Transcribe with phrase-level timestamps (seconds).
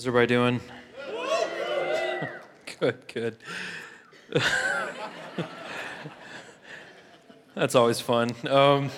[0.00, 0.62] How's everybody doing?
[2.80, 3.36] good, good.
[7.54, 8.30] that's always fun.
[8.48, 8.88] Um,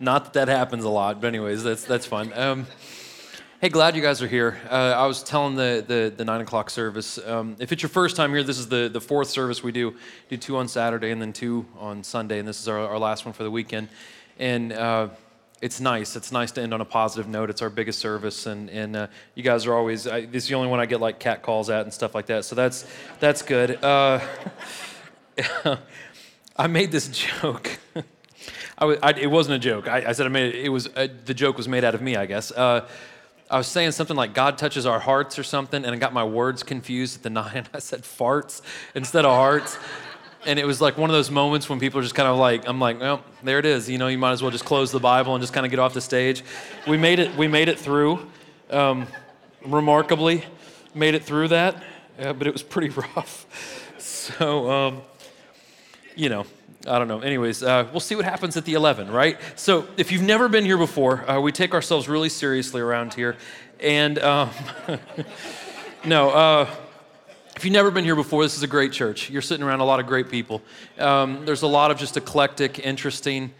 [0.00, 2.32] not that that happens a lot, but anyways, that's that's fun.
[2.32, 2.66] Um,
[3.60, 4.58] hey, glad you guys are here.
[4.70, 7.18] Uh, I was telling the, the, the nine o'clock service.
[7.18, 9.96] Um, if it's your first time here, this is the, the fourth service we do.
[10.30, 13.26] Do two on Saturday and then two on Sunday, and this is our, our last
[13.26, 13.88] one for the weekend.
[14.38, 15.08] And uh,
[15.62, 16.16] it's nice.
[16.16, 17.48] It's nice to end on a positive note.
[17.48, 20.06] It's our biggest service, and and uh, you guys are always.
[20.06, 22.26] I, this is the only one I get like cat calls at and stuff like
[22.26, 22.44] that.
[22.44, 22.86] So that's
[23.20, 23.82] that's good.
[23.82, 24.20] Uh,
[26.56, 27.78] I made this joke.
[28.78, 29.88] I, I, it wasn't a joke.
[29.88, 30.64] I, I, said I made it.
[30.66, 32.52] It was uh, the joke was made out of me, I guess.
[32.52, 32.86] Uh,
[33.50, 36.24] I was saying something like God touches our hearts or something, and I got my
[36.24, 37.66] words confused at the nine.
[37.72, 38.60] I said farts
[38.94, 39.78] instead of hearts
[40.46, 42.66] and it was like one of those moments when people are just kind of like,
[42.68, 43.90] I'm like, well, there it is.
[43.90, 45.80] You know, you might as well just close the Bible and just kind of get
[45.80, 46.44] off the stage.
[46.86, 47.34] We made it.
[47.36, 48.24] We made it through,
[48.70, 49.08] um,
[49.66, 50.44] remarkably,
[50.94, 51.82] made it through that,
[52.20, 53.46] uh, but it was pretty rough.
[53.98, 55.02] So, um,
[56.14, 56.46] you know,
[56.86, 57.20] I don't know.
[57.20, 59.38] Anyways, uh, we'll see what happens at the 11, right?
[59.56, 63.36] So, if you've never been here before, uh, we take ourselves really seriously around here,
[63.80, 64.50] and um,
[66.04, 66.68] no.
[67.56, 69.30] If you've never been here before, this is a great church.
[69.30, 70.60] You're sitting around a lot of great people.
[70.98, 73.50] Um, there's a lot of just eclectic, interesting,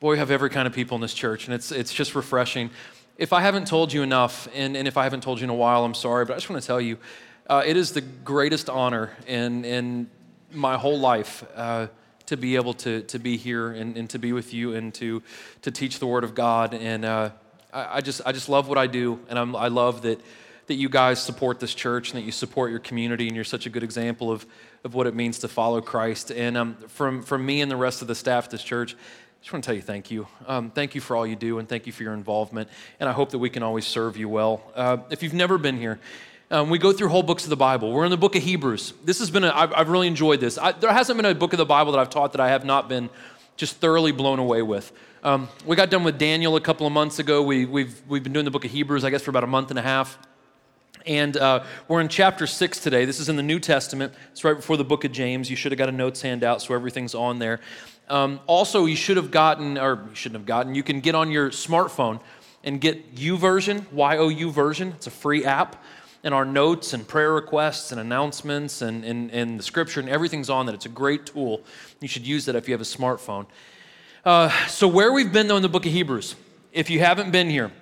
[0.00, 2.68] boy, we have every kind of people in this church, and it's, it's just refreshing.
[3.16, 5.54] If I haven't told you enough, and, and if I haven't told you in a
[5.54, 6.98] while, I'm sorry, but I just want to tell you
[7.46, 10.10] uh, it is the greatest honor in, in
[10.50, 11.86] my whole life uh,
[12.26, 15.22] to be able to, to be here and, and to be with you and to,
[15.62, 16.74] to teach the Word of God.
[16.74, 17.30] And uh,
[17.72, 20.20] I, I, just, I just love what I do, and I'm, I love that
[20.66, 23.66] that you guys support this church and that you support your community, and you're such
[23.66, 24.46] a good example of,
[24.84, 26.30] of what it means to follow Christ.
[26.30, 29.42] And um, from, from me and the rest of the staff at this church, I
[29.42, 30.28] just want to tell you thank you.
[30.46, 32.68] Um, thank you for all you do, and thank you for your involvement.
[33.00, 34.62] And I hope that we can always serve you well.
[34.74, 35.98] Uh, if you've never been here,
[36.52, 37.92] um, we go through whole books of the Bible.
[37.92, 38.92] We're in the book of Hebrews.
[39.04, 40.58] This has been, a, I've, I've really enjoyed this.
[40.58, 42.64] I, there hasn't been a book of the Bible that I've taught that I have
[42.64, 43.10] not been
[43.56, 44.92] just thoroughly blown away with.
[45.24, 47.42] Um, we got done with Daniel a couple of months ago.
[47.42, 49.70] We, we've, we've been doing the book of Hebrews, I guess, for about a month
[49.70, 50.18] and a half.
[51.06, 53.04] And uh, we're in chapter six today.
[53.04, 54.14] This is in the New Testament.
[54.30, 55.50] It's right before the book of James.
[55.50, 57.60] You should have got a notes handout, so everything's on there.
[58.08, 61.30] Um, also, you should have gotten, or you shouldn't have gotten, you can get on
[61.30, 62.20] your smartphone
[62.62, 64.92] and get YouVersion, Y O U version.
[64.96, 65.82] It's a free app.
[66.24, 70.50] And our notes and prayer requests and announcements and, and, and the scripture and everything's
[70.50, 70.74] on that.
[70.76, 71.62] It's a great tool.
[72.00, 73.46] You should use that if you have a smartphone.
[74.24, 76.36] Uh, so, where we've been, though, in the book of Hebrews,
[76.70, 77.72] if you haven't been here,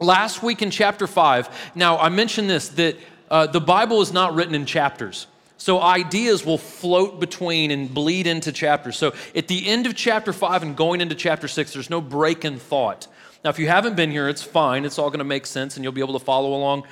[0.00, 2.96] Last week in chapter 5, now I mentioned this that
[3.30, 5.26] uh, the Bible is not written in chapters.
[5.58, 8.96] So ideas will float between and bleed into chapters.
[8.96, 12.46] So at the end of chapter 5 and going into chapter 6, there's no break
[12.46, 13.08] in thought.
[13.44, 14.86] Now, if you haven't been here, it's fine.
[14.86, 16.84] It's all going to make sense and you'll be able to follow along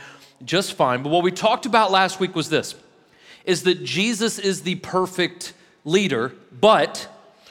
[0.44, 1.02] just fine.
[1.02, 2.74] But what we talked about last week was this
[3.44, 5.54] is that Jesus is the perfect
[5.86, 7.08] leader, but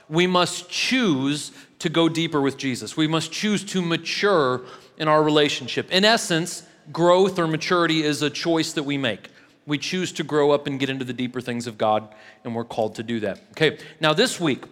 [0.07, 2.95] we must choose to go deeper with Jesus.
[2.95, 4.61] We must choose to mature
[4.97, 5.91] in our relationship.
[5.91, 9.29] In essence, growth or maturity is a choice that we make.
[9.65, 12.07] We choose to grow up and get into the deeper things of God,
[12.43, 13.41] and we're called to do that.
[13.51, 14.63] Okay, now this week,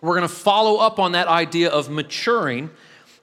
[0.00, 2.70] we're going to follow up on that idea of maturing.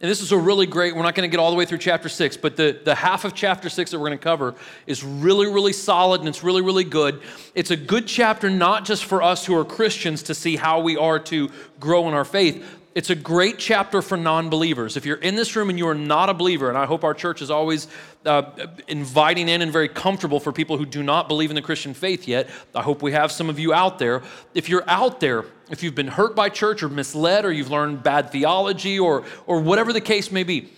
[0.02, 1.78] And this is a really great, we're not going to get all the way through
[1.78, 4.56] chapter six, but the, the half of chapter six that we're going to cover
[4.86, 7.22] is really, really solid and it's really, really good.
[7.56, 10.98] It's a good chapter, not just for us who are Christians to see how we
[10.98, 11.50] are to
[11.80, 14.98] grow in our faith, it's a great chapter for non believers.
[14.98, 17.16] If you're in this room and you are not a believer, and I hope our
[17.16, 17.88] church is always
[18.26, 18.52] uh,
[18.88, 22.28] inviting in and very comfortable for people who do not believe in the Christian faith
[22.28, 24.22] yet, I hope we have some of you out there.
[24.54, 28.04] If you're out there, if you've been hurt by church or misled or you've learned
[28.04, 30.72] bad theology or, or whatever the case may be,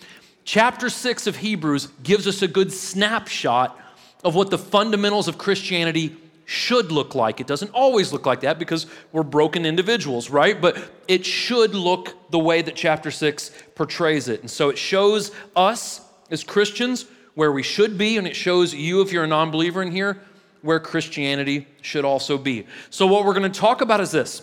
[0.46, 3.78] chapter 6 of Hebrews gives us a good snapshot
[4.24, 6.16] of what the fundamentals of Christianity
[6.46, 7.40] should look like.
[7.40, 10.60] It doesn't always look like that because we're broken individuals, right?
[10.60, 14.42] But it should look the way that chapter 6 portrays it.
[14.42, 19.02] And so it shows us as Christians where we should be, and it shows you,
[19.02, 20.22] if you're a non believer in here,
[20.62, 22.66] where Christianity should also be.
[22.90, 24.42] So, what we're going to talk about is this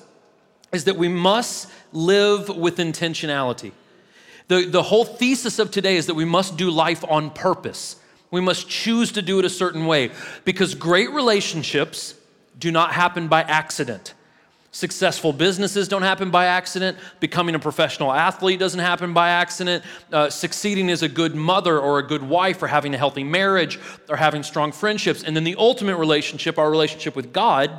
[0.73, 3.73] is that we must live with intentionality.
[4.49, 7.97] The, the whole thesis of today is that we must do life on purpose.
[8.33, 10.11] We must choose to do it a certain way
[10.45, 12.15] because great relationships
[12.59, 14.15] do not happen by accident.
[14.75, 16.97] Successful businesses don't happen by accident.
[17.21, 19.85] Becoming a professional athlete doesn't happen by accident.
[20.11, 23.79] Uh, succeeding as a good mother or a good wife or having a healthy marriage
[24.09, 25.23] or having strong friendships.
[25.23, 27.71] And then the ultimate relationship, our relationship with God,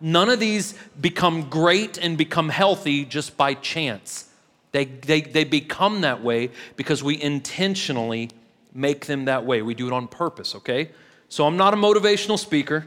[0.00, 4.28] none of these become great and become healthy just by chance.
[4.72, 8.30] They, they, they become that way because we intentionally
[8.74, 9.62] make them that way.
[9.62, 10.90] We do it on purpose, okay?
[11.28, 12.86] So I'm not a motivational speaker,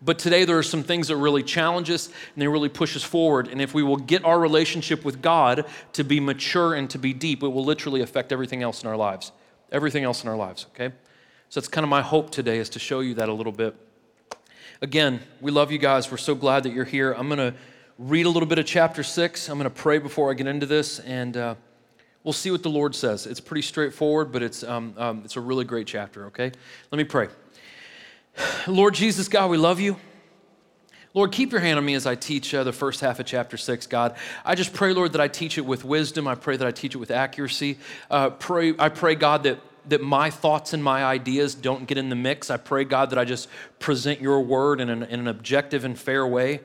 [0.00, 3.02] but today there are some things that really challenge us and they really push us
[3.02, 3.48] forward.
[3.48, 7.12] And if we will get our relationship with God to be mature and to be
[7.12, 9.32] deep, it will literally affect everything else in our lives.
[9.70, 10.94] Everything else in our lives, okay?
[11.50, 13.74] So that's kind of my hope today is to show you that a little bit.
[14.80, 16.10] Again, we love you guys.
[16.10, 17.12] We're so glad that you're here.
[17.12, 17.54] I'm going to
[17.98, 19.48] read a little bit of chapter six.
[19.48, 21.54] I'm going to pray before I get into this, and uh,
[22.28, 23.26] we'll see what the Lord says.
[23.26, 26.52] It's pretty straightforward, but it's, um, um, it's a really great chapter, okay?
[26.92, 27.28] Let me pray.
[28.66, 29.96] Lord Jesus, God, we love you.
[31.14, 33.56] Lord, keep your hand on me as I teach uh, the first half of chapter
[33.56, 34.14] six, God.
[34.44, 36.28] I just pray, Lord, that I teach it with wisdom.
[36.28, 37.78] I pray that I teach it with accuracy.
[38.10, 42.10] Uh, pray, I pray, God, that that my thoughts and my ideas don't get in
[42.10, 42.50] the mix.
[42.50, 43.48] I pray, God, that I just
[43.78, 46.60] present your word in an, in an objective and fair way.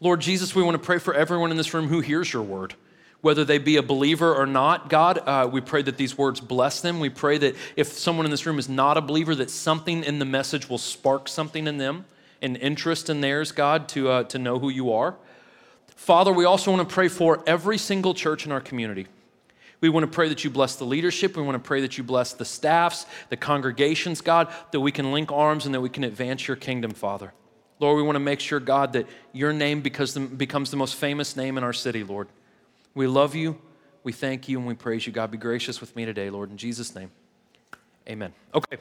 [0.00, 2.76] Lord Jesus, we want to pray for everyone in this room who hears your word.
[3.20, 6.80] Whether they be a believer or not, God, uh, we pray that these words bless
[6.80, 7.00] them.
[7.00, 10.20] We pray that if someone in this room is not a believer, that something in
[10.20, 12.04] the message will spark something in them,
[12.42, 15.16] an interest in theirs, God, to, uh, to know who you are.
[15.88, 19.08] Father, we also want to pray for every single church in our community.
[19.80, 21.36] We want to pray that you bless the leadership.
[21.36, 25.12] We want to pray that you bless the staffs, the congregations, God, that we can
[25.12, 27.32] link arms and that we can advance your kingdom, Father.
[27.80, 31.58] Lord, we want to make sure, God, that your name becomes the most famous name
[31.58, 32.28] in our city, Lord.
[32.98, 33.56] We love you,
[34.02, 35.12] we thank you, and we praise you.
[35.12, 37.12] God, be gracious with me today, Lord, in Jesus' name.
[38.08, 38.32] Amen.
[38.52, 38.76] Okay.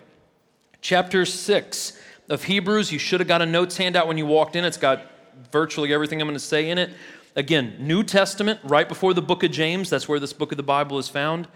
[0.81, 2.91] Chapter 6 of Hebrews.
[2.91, 4.65] You should have got a notes handout when you walked in.
[4.65, 5.03] It's got
[5.51, 6.93] virtually everything I'm going to say in it.
[7.35, 9.87] Again, New Testament, right before the book of James.
[9.87, 11.47] That's where this book of the Bible is found.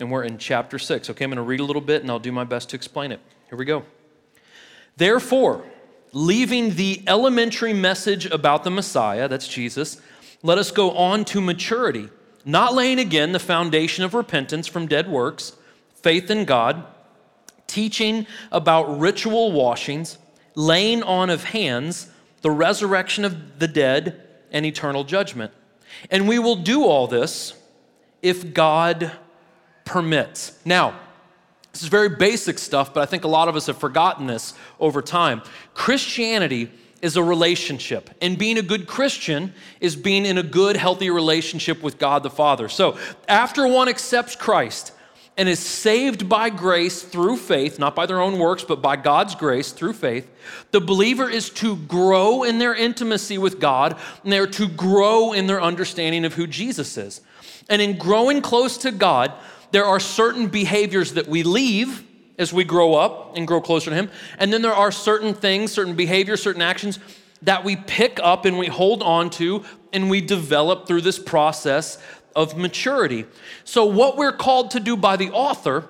[0.00, 1.10] And we're in chapter 6.
[1.10, 3.12] Okay, I'm going to read a little bit and I'll do my best to explain
[3.12, 3.20] it.
[3.48, 3.84] Here we go.
[4.96, 5.64] Therefore,
[6.12, 10.00] leaving the elementary message about the Messiah, that's Jesus,
[10.42, 12.08] let us go on to maturity,
[12.44, 15.54] not laying again the foundation of repentance from dead works,
[15.94, 16.84] faith in God,
[17.66, 20.18] teaching about ritual washings,
[20.54, 22.10] laying on of hands,
[22.42, 25.52] the resurrection of the dead, and eternal judgment.
[26.10, 27.54] And we will do all this
[28.22, 29.12] if God
[29.84, 30.58] permits.
[30.64, 30.98] Now,
[31.72, 34.54] this is very basic stuff, but I think a lot of us have forgotten this
[34.80, 35.42] over time.
[35.74, 36.70] Christianity
[37.02, 41.82] is a relationship, and being a good Christian is being in a good, healthy relationship
[41.82, 42.68] with God the Father.
[42.68, 44.92] So, after one accepts Christ,
[45.36, 49.34] and is saved by grace through faith, not by their own works, but by God's
[49.34, 50.30] grace through faith,
[50.70, 55.46] the believer is to grow in their intimacy with God, and they're to grow in
[55.46, 57.22] their understanding of who Jesus is.
[57.70, 59.32] And in growing close to God,
[59.70, 62.04] there are certain behaviors that we leave
[62.40, 64.10] as we grow up and grow closer to Him.
[64.38, 66.98] And then there are certain things, certain behaviors, certain actions
[67.42, 71.98] that we pick up and we hold on to and we develop through this process
[72.34, 73.26] of maturity.
[73.64, 75.88] So, what we're called to do by the author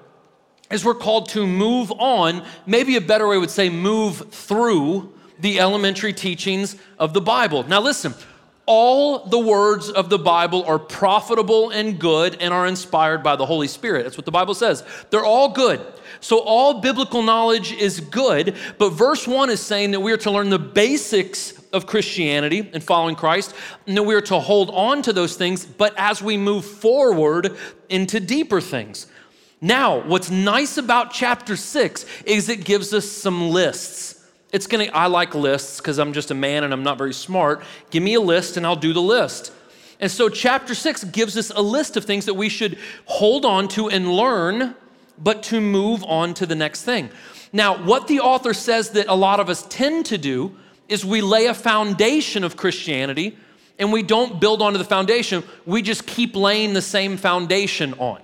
[0.71, 2.45] is we're called to move on.
[2.67, 7.65] Maybe a better way would say move through the elementary teachings of the Bible.
[7.65, 8.15] Now, listen,
[8.67, 13.47] all the words of the Bible are profitable and good and are inspired by the
[13.47, 14.05] Holy Spirit.
[14.05, 14.85] That's what the Bible says.
[15.11, 15.81] They're all good.
[16.21, 20.31] So, all biblical knowledge is good, but verse 1 is saying that we are to
[20.31, 23.55] learn the basics of Christianity and following Christ,
[23.87, 27.57] and that we are to hold on to those things, but as we move forward
[27.89, 29.07] into deeper things.
[29.63, 34.27] Now, what's nice about chapter 6 is it gives us some lists.
[34.53, 37.63] It's gonna, I like lists because I'm just a man and I'm not very smart.
[37.91, 39.53] Give me a list and I'll do the list.
[40.01, 43.69] And so, chapter 6 gives us a list of things that we should hold on
[43.69, 44.75] to and learn
[45.23, 47.11] but to move on to the next thing.
[47.53, 50.57] Now, what the author says that a lot of us tend to do
[50.89, 53.37] is we lay a foundation of Christianity
[53.79, 58.21] and we don't build onto the foundation, we just keep laying the same foundation on.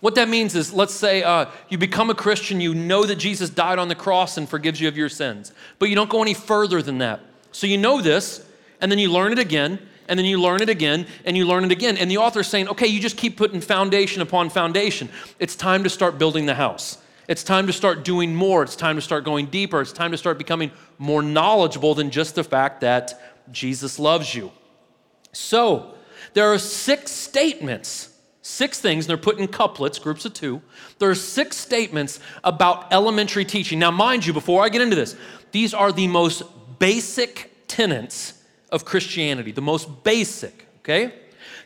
[0.00, 3.50] What that means is, let's say uh, you become a Christian, you know that Jesus
[3.50, 6.32] died on the cross and forgives you of your sins, but you don't go any
[6.32, 7.20] further than that.
[7.52, 8.46] So you know this,
[8.80, 9.78] and then you learn it again,
[10.10, 11.96] and then you learn it again and you learn it again.
[11.96, 15.08] And the author's saying, okay, you just keep putting foundation upon foundation.
[15.38, 16.98] It's time to start building the house.
[17.28, 18.64] It's time to start doing more.
[18.64, 19.80] It's time to start going deeper.
[19.80, 24.50] It's time to start becoming more knowledgeable than just the fact that Jesus loves you.
[25.32, 25.94] So,
[26.34, 28.12] there are six statements,
[28.42, 30.60] six things, and they're put in couplets, groups of two.
[30.98, 33.78] There are six statements about elementary teaching.
[33.78, 35.14] Now, mind you, before I get into this,
[35.52, 36.42] these are the most
[36.80, 38.39] basic tenets
[38.70, 41.12] of Christianity, the most basic, okay?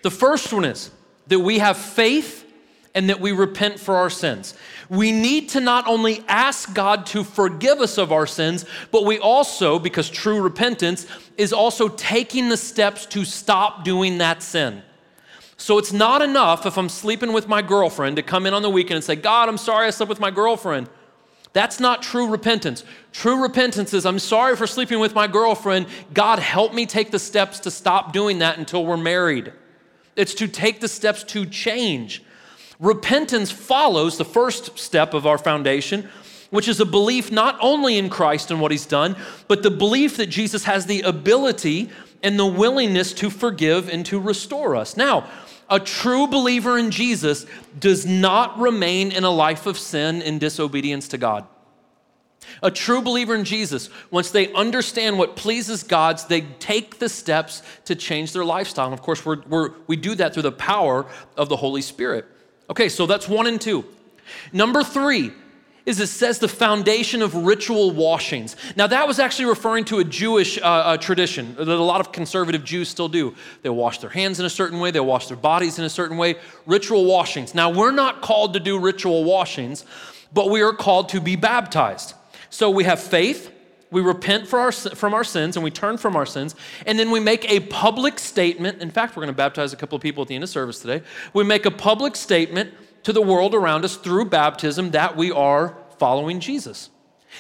[0.02, 0.90] The first one is
[1.28, 2.44] that we have faith
[2.94, 4.54] and that we repent for our sins.
[4.88, 9.18] We need to not only ask God to forgive us of our sins, but we
[9.18, 11.06] also, because true repentance
[11.36, 14.82] is also taking the steps to stop doing that sin.
[15.56, 18.70] So it's not enough if I'm sleeping with my girlfriend to come in on the
[18.70, 20.88] weekend and say, God, I'm sorry I slept with my girlfriend.
[21.54, 22.84] That's not true repentance.
[23.12, 25.86] True repentance is I'm sorry for sleeping with my girlfriend.
[26.12, 29.52] God, help me take the steps to stop doing that until we're married.
[30.16, 32.22] It's to take the steps to change.
[32.80, 36.08] Repentance follows the first step of our foundation,
[36.50, 40.16] which is a belief not only in Christ and what he's done, but the belief
[40.16, 41.88] that Jesus has the ability
[42.24, 44.96] and the willingness to forgive and to restore us.
[44.96, 45.28] Now,
[45.68, 47.46] a true believer in Jesus
[47.78, 51.46] does not remain in a life of sin and disobedience to God.
[52.62, 57.62] A true believer in Jesus, once they understand what pleases God, they take the steps
[57.86, 58.86] to change their lifestyle.
[58.86, 61.06] And of course, we're, we're, we do that through the power
[61.36, 62.26] of the Holy Spirit.
[62.70, 63.84] Okay, so that's one and two.
[64.52, 65.32] Number three,
[65.86, 68.56] is it says the foundation of ritual washings.
[68.74, 72.10] Now, that was actually referring to a Jewish uh, uh, tradition that a lot of
[72.10, 73.34] conservative Jews still do.
[73.62, 76.16] They wash their hands in a certain way, they wash their bodies in a certain
[76.16, 76.36] way.
[76.66, 77.54] Ritual washings.
[77.54, 79.84] Now, we're not called to do ritual washings,
[80.32, 82.14] but we are called to be baptized.
[82.48, 83.50] So we have faith,
[83.90, 86.54] we repent our, from our sins, and we turn from our sins,
[86.86, 88.80] and then we make a public statement.
[88.80, 90.80] In fact, we're going to baptize a couple of people at the end of service
[90.80, 91.02] today.
[91.32, 92.72] We make a public statement
[93.04, 96.90] to the world around us through baptism that we are following Jesus.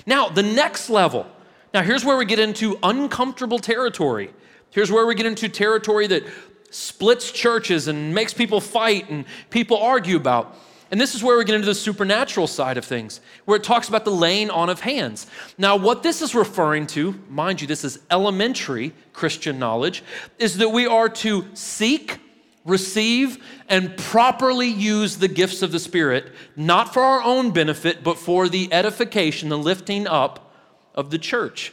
[0.06, 1.26] Now, the next level.
[1.72, 4.32] Now, here's where we get into uncomfortable territory.
[4.70, 6.24] Here's where we get into territory that
[6.70, 10.56] splits churches and makes people fight and people argue about.
[10.90, 13.88] And this is where we get into the supernatural side of things, where it talks
[13.88, 15.26] about the laying on of hands.
[15.58, 20.04] Now, what this is referring to, mind you, this is elementary Christian knowledge,
[20.38, 22.20] is that we are to seek,
[22.64, 28.18] receive, and properly use the gifts of the Spirit, not for our own benefit, but
[28.18, 30.54] for the edification, the lifting up
[30.94, 31.72] of the church.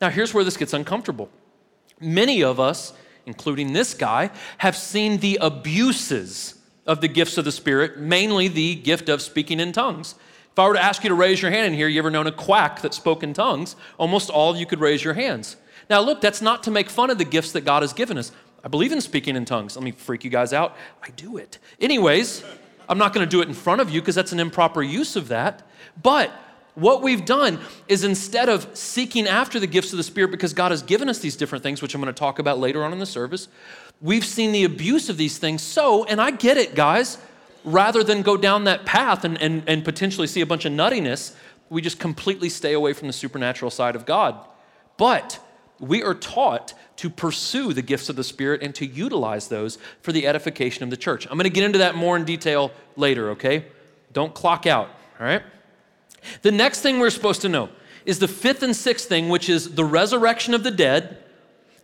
[0.00, 1.28] Now, here's where this gets uncomfortable.
[2.00, 2.92] Many of us,
[3.26, 6.54] including this guy, have seen the abuses
[6.86, 10.14] of the gifts of the Spirit, mainly the gift of speaking in tongues.
[10.50, 12.26] If I were to ask you to raise your hand in here, you ever known
[12.26, 13.76] a quack that spoke in tongues?
[13.98, 15.56] Almost all of you could raise your hands.
[15.88, 18.32] Now, look, that's not to make fun of the gifts that God has given us.
[18.64, 19.76] I believe in speaking in tongues.
[19.76, 20.76] Let me freak you guys out.
[21.02, 21.58] I do it.
[21.80, 22.44] Anyways,
[22.88, 25.16] I'm not going to do it in front of you because that's an improper use
[25.16, 25.66] of that.
[26.00, 26.30] But
[26.74, 30.70] what we've done is instead of seeking after the gifts of the Spirit because God
[30.70, 32.98] has given us these different things, which I'm going to talk about later on in
[32.98, 33.48] the service,
[34.00, 35.62] we've seen the abuse of these things.
[35.62, 37.18] So, and I get it, guys,
[37.64, 41.34] rather than go down that path and, and, and potentially see a bunch of nuttiness,
[41.68, 44.46] we just completely stay away from the supernatural side of God.
[44.96, 45.40] But
[45.82, 50.12] we are taught to pursue the gifts of the Spirit and to utilize those for
[50.12, 51.26] the edification of the church.
[51.26, 53.66] I'm going to get into that more in detail later, okay?
[54.12, 55.42] Don't clock out, all right?
[56.42, 57.68] The next thing we're supposed to know
[58.06, 61.18] is the fifth and sixth thing, which is the resurrection of the dead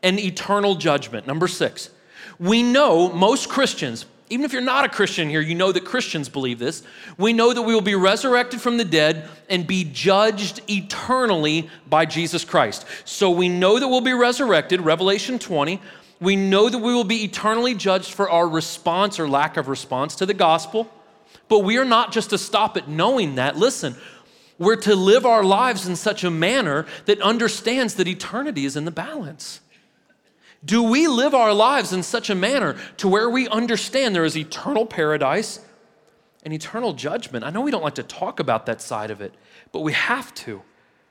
[0.03, 1.27] and eternal judgment.
[1.27, 1.91] Number six.
[2.39, 6.29] We know most Christians, even if you're not a Christian here, you know that Christians
[6.29, 6.83] believe this.
[7.17, 12.05] We know that we will be resurrected from the dead and be judged eternally by
[12.05, 12.85] Jesus Christ.
[13.05, 15.81] So we know that we'll be resurrected, Revelation 20.
[16.21, 20.17] We know that we will be eternally judged for our response or lack of response
[20.17, 20.91] to the gospel.
[21.49, 23.57] But we are not just to stop at knowing that.
[23.57, 23.97] Listen,
[24.59, 28.85] we're to live our lives in such a manner that understands that eternity is in
[28.85, 29.61] the balance.
[30.65, 34.37] Do we live our lives in such a manner to where we understand there is
[34.37, 35.61] eternal paradise
[36.43, 37.45] and eternal judgment?
[37.45, 39.35] I know we don't like to talk about that side of it,
[39.73, 40.63] but we have to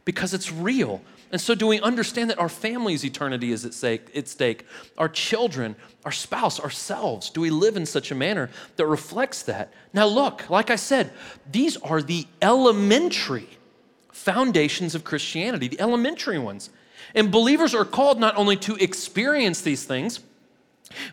[0.03, 1.01] because it's real.
[1.31, 4.65] And so, do we understand that our family's eternity is at stake, at stake?
[4.97, 5.75] Our children,
[6.05, 7.29] our spouse, ourselves?
[7.29, 9.73] Do we live in such a manner that reflects that?
[9.93, 11.11] Now, look, like I said,
[11.51, 13.49] these are the elementary
[14.13, 16.69] foundations of Christianity, the elementary ones.
[17.15, 20.19] And believers are called not only to experience these things,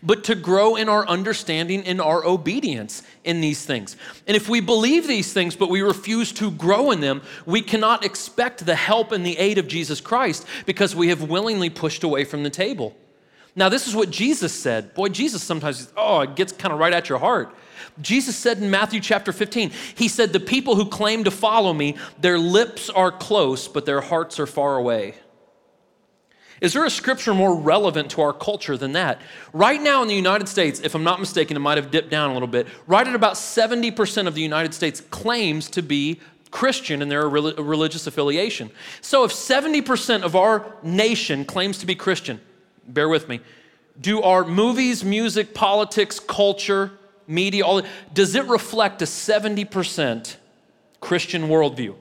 [0.03, 3.97] but to grow in our understanding and our obedience in these things.
[4.27, 8.05] And if we believe these things, but we refuse to grow in them, we cannot
[8.05, 12.25] expect the help and the aid of Jesus Christ because we have willingly pushed away
[12.25, 12.95] from the table.
[13.57, 14.95] Now, this is what Jesus said.
[14.95, 17.55] Boy, Jesus sometimes, oh, it gets kind of right at your heart.
[18.01, 21.97] Jesus said in Matthew chapter 15, He said, The people who claim to follow me,
[22.21, 25.15] their lips are close, but their hearts are far away.
[26.65, 29.21] Is there a scripture more relevant to our culture than that?
[29.53, 32.31] Right now in the United States, if I'm not mistaken, it might have dipped down
[32.31, 32.67] a little bit.
[32.87, 38.07] Right at about 70% of the United States claims to be Christian in their religious
[38.07, 38.71] affiliation.
[39.03, 42.41] So if 70% of our nation claims to be Christian,
[42.89, 43.41] bear with me,
[44.01, 46.93] do our movies, music, politics, culture,
[47.27, 47.83] media, all
[48.15, 50.37] does it reflect a 70%
[51.03, 51.95] Christian worldview?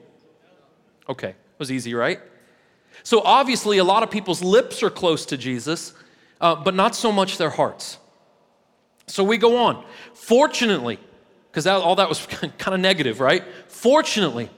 [1.06, 2.18] Okay, was easy, right?
[3.04, 5.92] So obviously, a lot of people's lips are close to Jesus,
[6.40, 7.98] uh, but not so much their hearts.
[9.06, 9.84] So we go on.
[10.14, 10.98] Fortunately,
[11.50, 12.26] because all that was
[12.58, 13.44] kind of negative, right?
[13.68, 14.50] Fortunately,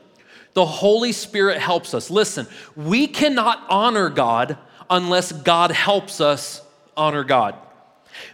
[0.54, 2.08] the Holy Spirit helps us.
[2.08, 4.56] Listen, we cannot honor God
[4.88, 6.62] unless God helps us
[6.96, 7.56] honor God.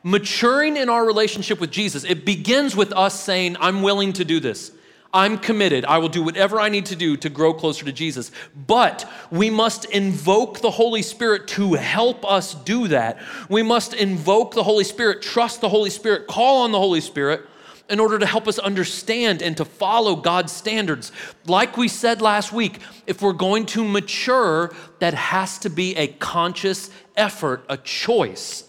[0.05, 4.39] Maturing in our relationship with Jesus, it begins with us saying, I'm willing to do
[4.39, 4.71] this.
[5.15, 5.85] I'm committed.
[5.85, 8.31] I will do whatever I need to do to grow closer to Jesus.
[8.67, 13.19] But we must invoke the Holy Spirit to help us do that.
[13.51, 17.43] We must invoke the Holy Spirit, trust the Holy Spirit, call on the Holy Spirit
[17.91, 21.13] in order to help us understand and to follow God's standards.
[21.47, 26.07] Like we said last week, if we're going to mature, that has to be a
[26.07, 28.65] conscious effort, a choice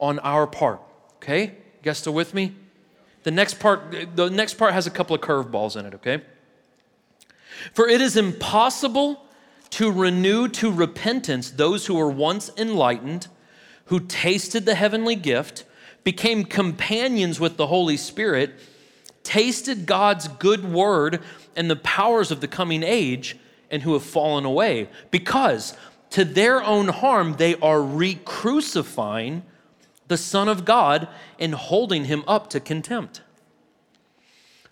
[0.00, 0.80] on our part.
[1.16, 1.42] Okay?
[1.44, 2.54] You guys still with me?
[3.24, 6.22] The next part, the next part has a couple of curveballs in it, okay?
[7.72, 9.24] For it is impossible
[9.70, 13.28] to renew to repentance those who were once enlightened,
[13.86, 15.64] who tasted the heavenly gift,
[16.04, 18.54] became companions with the Holy Spirit,
[19.22, 21.20] tasted God's good word
[21.56, 23.36] and the powers of the coming age,
[23.70, 25.74] and who have fallen away, because
[26.10, 29.42] to their own harm they are re crucifying
[30.08, 31.08] the Son of God,
[31.38, 33.22] and holding him up to contempt.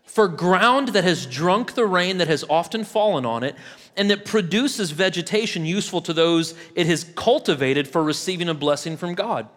[0.04, 3.56] For ground that has drunk the rain that has often fallen on it,
[3.96, 9.14] and that produces vegetation useful to those it has cultivated for receiving a blessing from
[9.14, 9.48] God.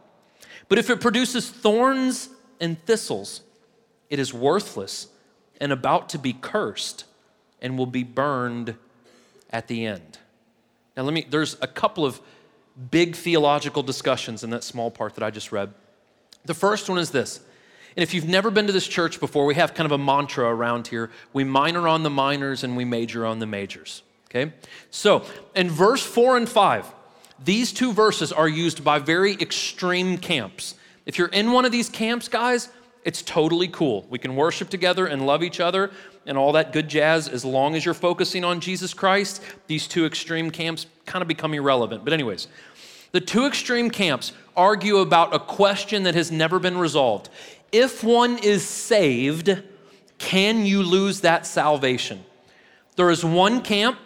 [0.70, 2.30] But if it produces thorns
[2.60, 3.42] and thistles,
[4.10, 5.08] it is worthless
[5.60, 7.06] and about to be cursed
[7.62, 8.76] and will be burned
[9.50, 10.20] at the end.
[10.96, 12.22] Now, let me, there's a couple of
[12.92, 15.74] big theological discussions in that small part that I just read.
[16.46, 17.40] The first one is this.
[17.96, 20.46] And if you've never been to this church before, we have kind of a mantra
[20.46, 21.12] around here.
[21.32, 24.04] We minor on the minors and we major on the majors.
[24.30, 24.52] Okay?
[24.92, 25.24] So,
[25.56, 26.94] in verse 4 and 5,
[27.44, 30.76] these two verses are used by very extreme camps.
[31.06, 32.70] If you're in one of these camps, guys,
[33.06, 34.06] it's totally cool.
[34.10, 35.92] We can worship together and love each other
[36.26, 39.42] and all that good jazz as long as you're focusing on Jesus Christ.
[39.68, 42.04] These two extreme camps kind of become irrelevant.
[42.04, 42.48] But, anyways,
[43.12, 47.30] the two extreme camps argue about a question that has never been resolved.
[47.72, 49.62] If one is saved,
[50.18, 52.24] can you lose that salvation?
[52.96, 54.00] There is one camp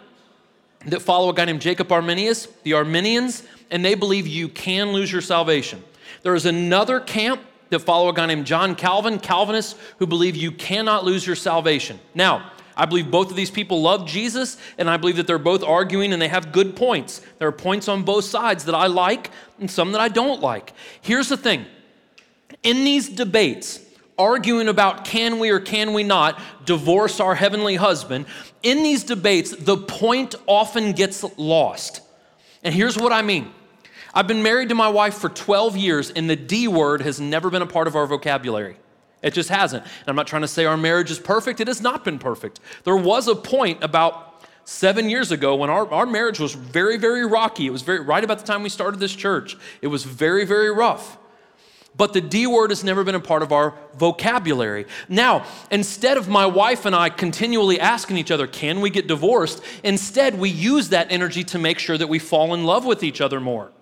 [0.86, 5.12] that follow a guy named Jacob Arminius, the Arminians, and they believe you can lose
[5.12, 5.82] your salvation.
[6.22, 10.52] There is another camp that follow a guy named John Calvin, Calvinists, who believe you
[10.52, 11.98] cannot lose your salvation.
[12.14, 15.62] Now, I believe both of these people love Jesus, and I believe that they're both
[15.62, 17.20] arguing and they have good points.
[17.38, 20.72] There are points on both sides that I like and some that I don't like.
[21.00, 21.66] Here's the thing
[22.62, 23.80] in these debates,
[24.18, 28.26] arguing about can we or can we not divorce our heavenly husband,
[28.62, 32.02] in these debates, the point often gets lost.
[32.62, 33.50] And here's what I mean.
[34.12, 37.50] I've been married to my wife for 12 years, and the D word has never
[37.50, 38.76] been a part of our vocabulary.
[39.22, 39.84] It just hasn't.
[39.84, 42.60] And I'm not trying to say our marriage is perfect, it has not been perfect.
[42.84, 47.26] There was a point about seven years ago when our, our marriage was very, very
[47.26, 47.66] rocky.
[47.66, 49.56] It was very, right about the time we started this church.
[49.82, 51.18] It was very, very rough.
[51.96, 54.86] But the D word has never been a part of our vocabulary.
[55.08, 59.60] Now, instead of my wife and I continually asking each other, can we get divorced?
[59.82, 63.20] Instead, we use that energy to make sure that we fall in love with each
[63.20, 63.72] other more.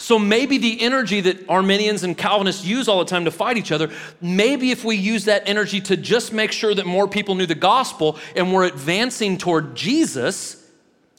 [0.00, 3.72] So maybe the energy that Arminians and Calvinists use all the time to fight each
[3.72, 7.46] other, maybe if we use that energy to just make sure that more people knew
[7.46, 10.64] the gospel and we're advancing toward Jesus,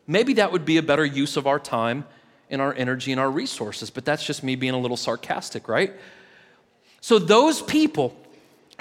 [0.08, 2.06] maybe that would be a better use of our time
[2.50, 3.90] and our energy and our resources.
[3.90, 5.94] But that's just me being a little sarcastic, right?
[7.02, 8.16] So those people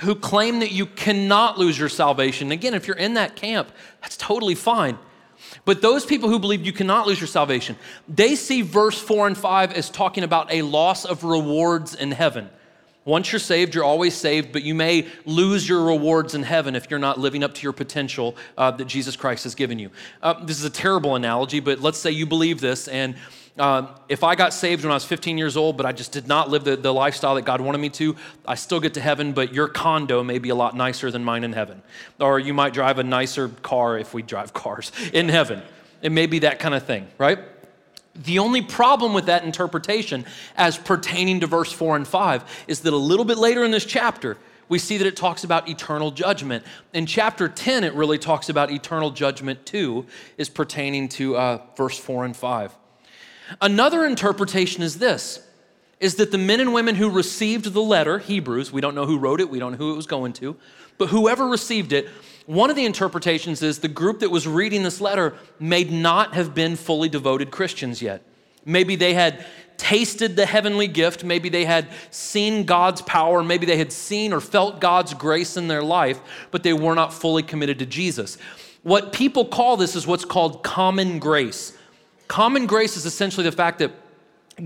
[0.00, 4.16] who claim that you cannot lose your salvation, again, if you're in that camp, that's
[4.16, 4.96] totally fine.
[5.64, 7.76] But those people who believe you cannot lose your salvation,
[8.08, 12.48] they see verse 4 and 5 as talking about a loss of rewards in heaven.
[13.04, 16.90] Once you're saved, you're always saved, but you may lose your rewards in heaven if
[16.90, 19.90] you're not living up to your potential uh, that Jesus Christ has given you.
[20.22, 23.16] Uh, this is a terrible analogy, but let's say you believe this and
[23.58, 26.28] um, if I got saved when I was 15 years old, but I just did
[26.28, 28.16] not live the, the lifestyle that God wanted me to,
[28.46, 31.44] I still get to heaven, but your condo may be a lot nicer than mine
[31.44, 31.82] in heaven.
[32.20, 35.62] Or you might drive a nicer car if we drive cars in heaven.
[36.02, 37.40] It may be that kind of thing, right?
[38.14, 40.24] The only problem with that interpretation,
[40.56, 43.84] as pertaining to verse 4 and 5, is that a little bit later in this
[43.84, 44.36] chapter,
[44.68, 46.64] we see that it talks about eternal judgment.
[46.92, 51.98] In chapter 10, it really talks about eternal judgment too, is pertaining to uh, verse
[51.98, 52.76] 4 and 5.
[53.60, 55.40] Another interpretation is this
[56.00, 59.18] is that the men and women who received the letter, Hebrews, we don't know who
[59.18, 60.56] wrote it, we don't know who it was going to,
[60.96, 62.08] but whoever received it,
[62.46, 66.54] one of the interpretations is the group that was reading this letter may not have
[66.54, 68.22] been fully devoted Christians yet.
[68.64, 69.44] Maybe they had
[69.76, 74.40] tasted the heavenly gift, maybe they had seen God's power, maybe they had seen or
[74.40, 78.38] felt God's grace in their life, but they were not fully committed to Jesus.
[78.82, 81.77] What people call this is what's called common grace.
[82.28, 83.90] Common grace is essentially the fact that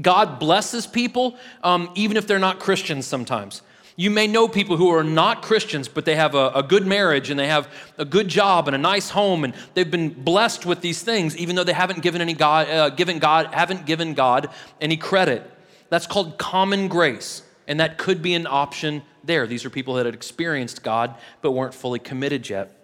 [0.00, 3.62] God blesses people um, even if they're not Christians sometimes.
[3.94, 7.28] You may know people who are not Christians, but they have a, a, good marriage
[7.28, 10.80] and they have a good job and a nice home, and they've been blessed with
[10.80, 14.48] these things, even though they haven't given any God, uh, given God, haven't given God
[14.80, 15.48] any credit.
[15.90, 19.46] That's called common grace, and that could be an option there.
[19.46, 22.74] These are people that had experienced God but weren't fully committed yet.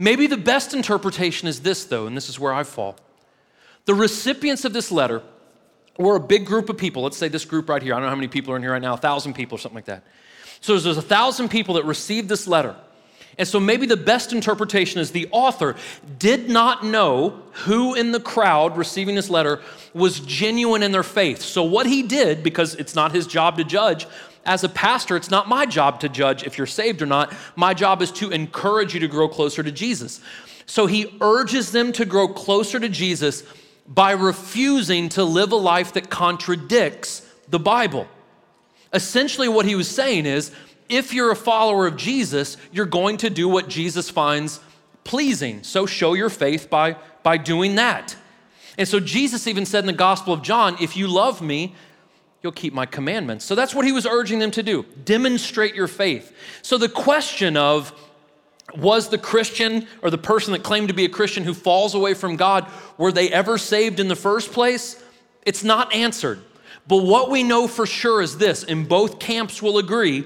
[0.00, 2.96] Maybe the best interpretation is this, though, and this is where I fall.
[3.86, 5.22] The recipients of this letter
[5.98, 7.02] were a big group of people.
[7.02, 7.94] Let's say this group right here.
[7.94, 9.58] I don't know how many people are in here right now, a thousand people or
[9.58, 10.04] something like that.
[10.60, 12.74] So there's a thousand people that received this letter.
[13.36, 15.76] And so maybe the best interpretation is the author
[16.18, 19.60] did not know who in the crowd receiving this letter
[19.92, 21.42] was genuine in their faith.
[21.42, 24.06] So what he did, because it's not his job to judge,
[24.46, 27.34] as a pastor, it's not my job to judge if you're saved or not.
[27.56, 30.20] My job is to encourage you to grow closer to Jesus.
[30.66, 33.42] So he urges them to grow closer to Jesus
[33.86, 38.06] by refusing to live a life that contradicts the Bible.
[38.92, 40.50] Essentially, what he was saying is
[40.88, 44.60] if you're a follower of Jesus, you're going to do what Jesus finds
[45.02, 45.62] pleasing.
[45.62, 48.16] So show your faith by, by doing that.
[48.78, 51.74] And so Jesus even said in the Gospel of John, if you love me,
[52.42, 53.44] you'll keep my commandments.
[53.44, 56.36] So that's what he was urging them to do demonstrate your faith.
[56.62, 57.92] So the question of,
[58.76, 62.14] was the Christian or the person that claimed to be a Christian who falls away
[62.14, 65.02] from God, were they ever saved in the first place?
[65.44, 66.40] It's not answered.
[66.86, 70.24] But what we know for sure is this, and both camps will agree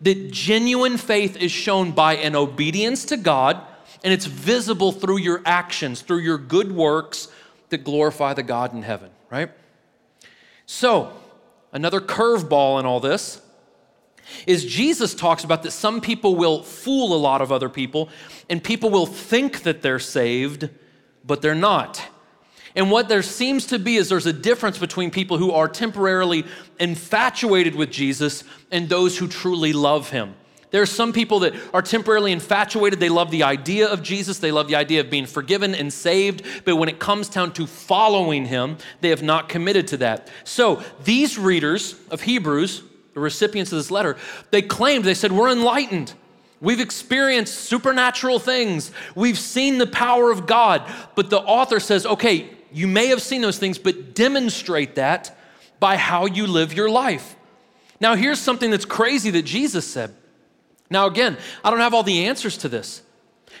[0.00, 3.60] that genuine faith is shown by an obedience to God,
[4.02, 7.28] and it's visible through your actions, through your good works
[7.68, 9.50] that glorify the God in heaven, right?
[10.66, 11.12] So,
[11.72, 13.40] another curveball in all this
[14.46, 18.08] is Jesus talks about that some people will fool a lot of other people,
[18.48, 20.68] and people will think that they're saved,
[21.24, 22.02] but they're not.
[22.76, 26.44] And what there seems to be is there's a difference between people who are temporarily
[26.78, 30.34] infatuated with Jesus and those who truly love him.
[30.70, 33.00] There are some people that are temporarily infatuated.
[33.00, 34.38] They love the idea of Jesus.
[34.38, 36.44] They love the idea of being forgiven and saved.
[36.64, 40.28] But when it comes down to following him, they have not committed to that.
[40.44, 42.82] So these readers of Hebrews
[43.20, 44.16] recipients of this letter,
[44.50, 46.14] they claimed, they said, We're enlightened.
[46.60, 48.92] We've experienced supernatural things.
[49.14, 50.82] We've seen the power of God.
[51.14, 55.36] But the author says, okay, you may have seen those things, but demonstrate that
[55.78, 57.34] by how you live your life.
[57.98, 60.14] Now, here's something that's crazy that Jesus said.
[60.90, 63.02] Now, again, I don't have all the answers to this,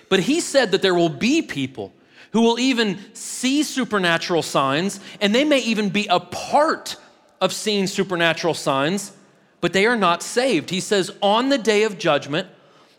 [0.08, 1.92] but he said that there will be people
[2.32, 6.96] who will even see supernatural signs, and they may even be a part
[7.40, 9.12] of seeing supernatural signs
[9.60, 10.70] but they are not saved.
[10.70, 12.48] He says, On the day of judgment,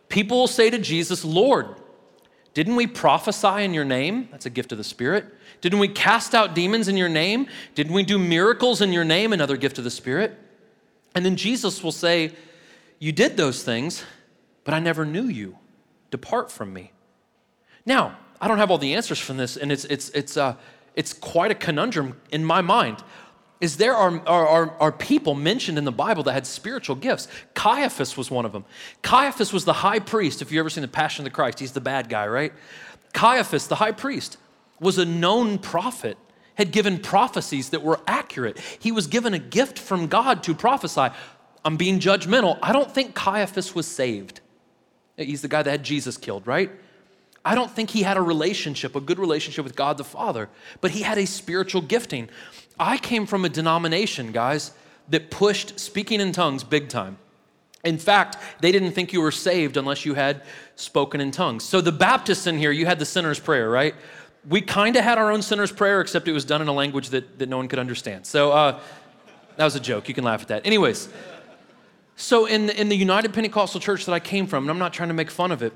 [0.09, 1.67] people will say to Jesus, Lord,
[2.53, 4.27] didn't we prophesy in your name?
[4.31, 5.25] That's a gift of the Spirit.
[5.61, 7.47] Didn't we cast out demons in your name?
[7.75, 9.31] Didn't we do miracles in your name?
[9.31, 10.37] Another gift of the Spirit.
[11.15, 12.33] And then Jesus will say,
[12.99, 14.03] You did those things,
[14.63, 15.57] but I never knew you.
[16.09, 16.91] Depart from me.
[17.85, 20.55] Now, I don't have all the answers from this, and it's, it's, it's, uh,
[20.95, 23.01] it's quite a conundrum in my mind
[23.61, 27.27] is there are, are, are, people mentioned in the Bible that had spiritual gifts.
[27.53, 28.65] Caiaphas was one of them.
[29.03, 30.41] Caiaphas was the high priest.
[30.41, 32.51] If you've ever seen The Passion of the Christ, he's the bad guy, right?
[33.13, 34.37] Caiaphas, the high priest,
[34.79, 36.17] was a known prophet,
[36.55, 38.59] had given prophecies that were accurate.
[38.79, 41.09] He was given a gift from God to prophesy.
[41.63, 42.57] I'm being judgmental.
[42.63, 44.41] I don't think Caiaphas was saved.
[45.17, 46.71] He's the guy that had Jesus killed, right?
[47.43, 50.91] I don't think he had a relationship, a good relationship with God the Father, but
[50.91, 52.29] he had a spiritual gifting.
[52.81, 54.71] I came from a denomination, guys,
[55.09, 57.17] that pushed speaking in tongues big time.
[57.83, 60.43] In fact, they didn't think you were saved unless you had
[60.75, 61.63] spoken in tongues.
[61.63, 63.95] So, the Baptists in here, you had the sinner's prayer, right?
[64.49, 67.09] We kind of had our own sinner's prayer, except it was done in a language
[67.09, 68.25] that, that no one could understand.
[68.25, 68.79] So, uh,
[69.57, 70.07] that was a joke.
[70.07, 70.65] You can laugh at that.
[70.65, 71.09] Anyways,
[72.15, 75.09] so in, in the United Pentecostal Church that I came from, and I'm not trying
[75.09, 75.73] to make fun of it,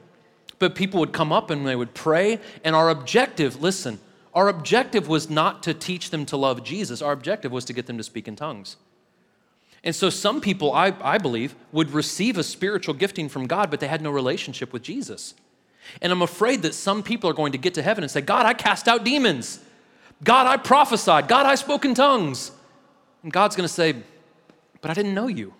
[0.57, 3.99] but people would come up and they would pray, and our objective, listen,
[4.35, 7.87] our objective was not to teach them to love Jesus, our objective was to get
[7.87, 8.75] them to speak in tongues.
[9.81, 13.79] And so some people, I, I believe, would receive a spiritual gifting from God, but
[13.79, 15.35] they had no relationship with Jesus.
[16.01, 18.45] And I'm afraid that some people are going to get to heaven and say, God,
[18.45, 19.59] I cast out demons.
[20.23, 21.27] God, I prophesied.
[21.27, 22.51] God, I spoke in tongues.
[23.23, 23.95] And God's going to say,
[24.81, 25.53] But I didn't know you.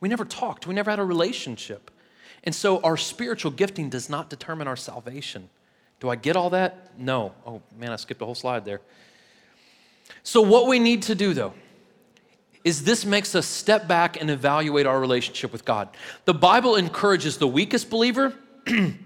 [0.00, 0.66] We never talked.
[0.66, 1.90] We never had a relationship.
[2.42, 5.50] And so our spiritual gifting does not determine our salvation.
[6.00, 6.98] Do I get all that?
[6.98, 7.32] No.
[7.46, 8.80] Oh, man, I skipped a whole slide there.
[10.22, 11.54] So, what we need to do, though,
[12.64, 15.88] is this makes us step back and evaluate our relationship with God.
[16.24, 18.34] The Bible encourages the weakest believer,
[18.66, 18.96] and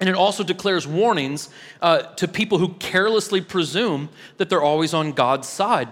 [0.00, 5.48] it also declares warnings uh, to people who carelessly presume that they're always on God's
[5.48, 5.88] side.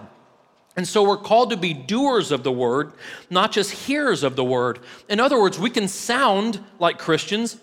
[0.75, 2.93] And so we're called to be doers of the word,
[3.29, 4.79] not just hearers of the word.
[5.09, 7.57] In other words, we can sound like Christians.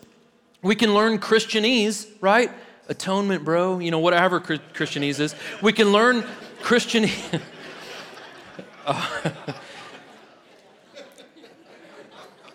[0.62, 2.50] We can learn Christianese, right?
[2.88, 5.35] Atonement, bro, you know, whatever Christianese is.
[5.61, 6.24] We can learn
[6.62, 7.07] Christian.
[8.87, 9.31] uh,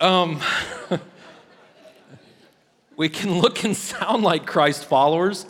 [0.00, 0.40] um,
[2.96, 5.46] we can look and sound like Christ followers,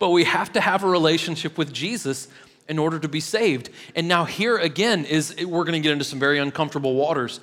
[0.00, 2.26] but we have to have a relationship with Jesus
[2.68, 3.70] in order to be saved.
[3.94, 7.38] And now, here again is we're going to get into some very uncomfortable waters.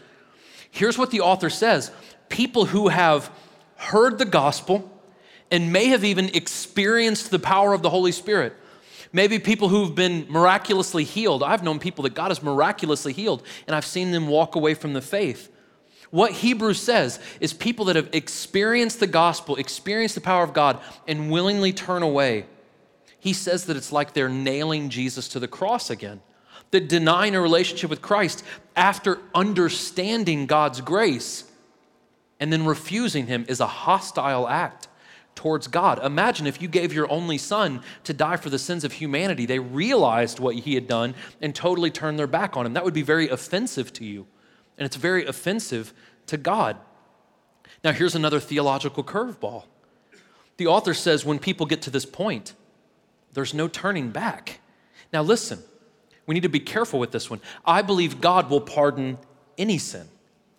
[0.71, 1.91] Here's what the author says
[2.27, 3.32] people who have
[3.77, 4.90] heard the gospel
[5.51, 8.53] and may have even experienced the power of the Holy Spirit.
[9.13, 11.43] Maybe people who've been miraculously healed.
[11.43, 14.93] I've known people that God has miraculously healed, and I've seen them walk away from
[14.93, 15.51] the faith.
[16.09, 20.79] What Hebrews says is people that have experienced the gospel, experienced the power of God,
[21.07, 22.45] and willingly turn away
[23.21, 26.21] he says that it's like they're nailing Jesus to the cross again.
[26.71, 28.43] That denying a relationship with Christ
[28.75, 31.43] after understanding God's grace
[32.39, 34.87] and then refusing Him is a hostile act
[35.35, 36.03] towards God.
[36.03, 39.45] Imagine if you gave your only son to die for the sins of humanity.
[39.45, 42.73] They realized what he had done and totally turned their back on him.
[42.73, 44.27] That would be very offensive to you.
[44.77, 45.93] And it's very offensive
[46.27, 46.77] to God.
[47.83, 49.65] Now, here's another theological curveball.
[50.57, 52.53] The author says when people get to this point,
[53.33, 54.59] there's no turning back.
[55.11, 55.59] Now, listen,
[56.25, 57.41] we need to be careful with this one.
[57.65, 59.17] I believe God will pardon
[59.57, 60.07] any sin,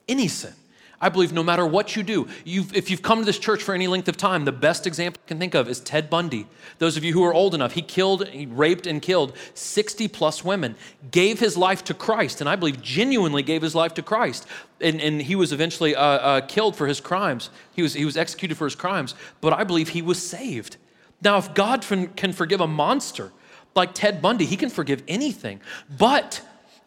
[0.09, 0.55] any sin.
[1.03, 3.75] I believe no matter what you do, you've, if you've come to this church for
[3.75, 6.47] any length of time, the best example I can think of is Ted Bundy.
[6.79, 10.45] Those of you who are old enough, he killed, he raped and killed 60 plus
[10.45, 10.77] women,
[11.11, 14.47] gave his life to Christ, and I believe genuinely gave his life to Christ.
[14.81, 17.51] And, and he was eventually uh, uh, killed for his crimes.
[17.73, 20.77] He was, he was executed for his crimes, but I believe he was saved.
[21.21, 23.33] Now, if God can forgive a monster
[23.75, 25.61] like Ted Bundy, he can forgive anything.
[25.99, 26.43] But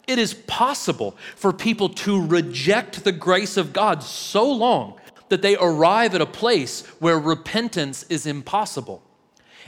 [0.08, 5.58] it is possible for people to reject the grace of God so long that they
[5.58, 9.02] arrive at a place where repentance is impossible.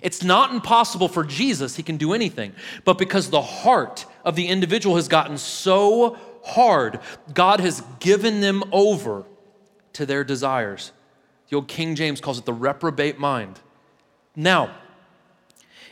[0.01, 2.53] It's not impossible for Jesus, he can do anything.
[2.85, 6.99] But because the heart of the individual has gotten so hard,
[7.33, 9.25] God has given them over
[9.93, 10.91] to their desires.
[11.49, 13.59] The old King James calls it the reprobate mind.
[14.35, 14.75] Now,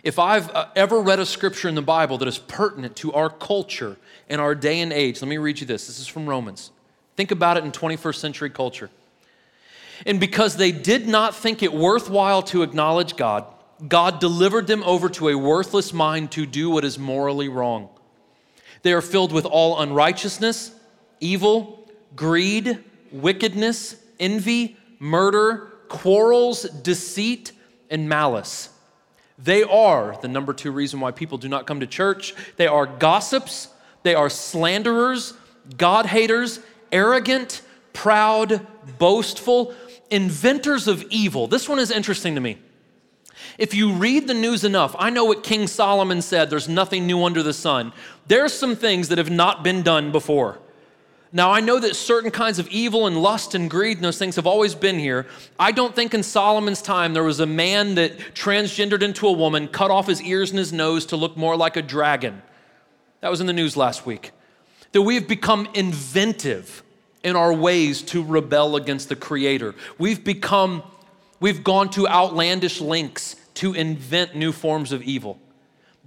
[0.06, 3.28] if I've uh, ever read a scripture in the Bible that is pertinent to our
[3.30, 3.98] culture
[4.30, 5.88] and our day and age, let me read you this.
[5.88, 6.70] This is from Romans.
[7.18, 8.91] Think about it in 21st century culture.
[10.06, 13.46] And because they did not think it worthwhile to acknowledge God,
[13.88, 17.89] God delivered them over to a worthless mind to do what is morally wrong.
[18.84, 20.72] They are filled with all unrighteousness,
[21.20, 27.54] evil, greed, wickedness, envy, murder, quarrels, deceit
[27.89, 28.70] and malice.
[29.38, 32.34] They are the number two reason why people do not come to church.
[32.56, 33.69] They are gossips,
[34.04, 35.34] they are slanderers,
[35.78, 36.60] God haters,
[36.91, 37.62] arrogant,
[37.93, 38.65] proud,
[38.98, 39.74] boastful,
[40.10, 41.48] inventors of evil.
[41.48, 42.60] This one is interesting to me.
[43.58, 47.24] If you read the news enough, I know what King Solomon said there's nothing new
[47.24, 47.93] under the sun.
[48.28, 50.60] There's some things that have not been done before.
[51.36, 54.38] Now, I know that certain kinds of evil and lust and greed and those things
[54.38, 55.28] have always been here.
[55.60, 59.67] I don't think in Solomon's time there was a man that transgendered into a woman,
[59.67, 62.41] cut off his ears and his nose to look more like a dragon.
[63.19, 64.32] That was in the news last week.
[64.93, 66.84] That we have become inventive
[67.21, 69.76] in our ways to rebel against the Creator.
[69.98, 70.84] We've become,
[71.41, 75.38] we've gone to outlandish lengths to invent new forms of evil.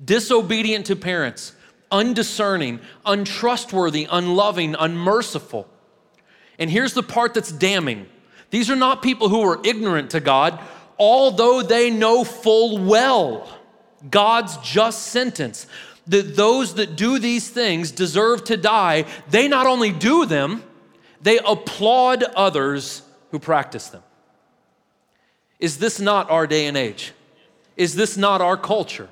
[0.03, 1.53] Disobedient to parents
[1.91, 5.69] undiscerning, untrustworthy, unloving, unmerciful.
[6.59, 8.07] And here's the part that's damning
[8.51, 10.59] these are not people who are ignorant to God,
[10.99, 13.47] although they know full well
[14.11, 15.67] God's just sentence
[16.07, 19.05] that those that do these things deserve to die.
[19.29, 20.63] They not only do them,
[21.21, 24.03] they applaud others who practice them.
[25.59, 27.13] Is this not our day and age?
[27.77, 29.09] Is this not our culture?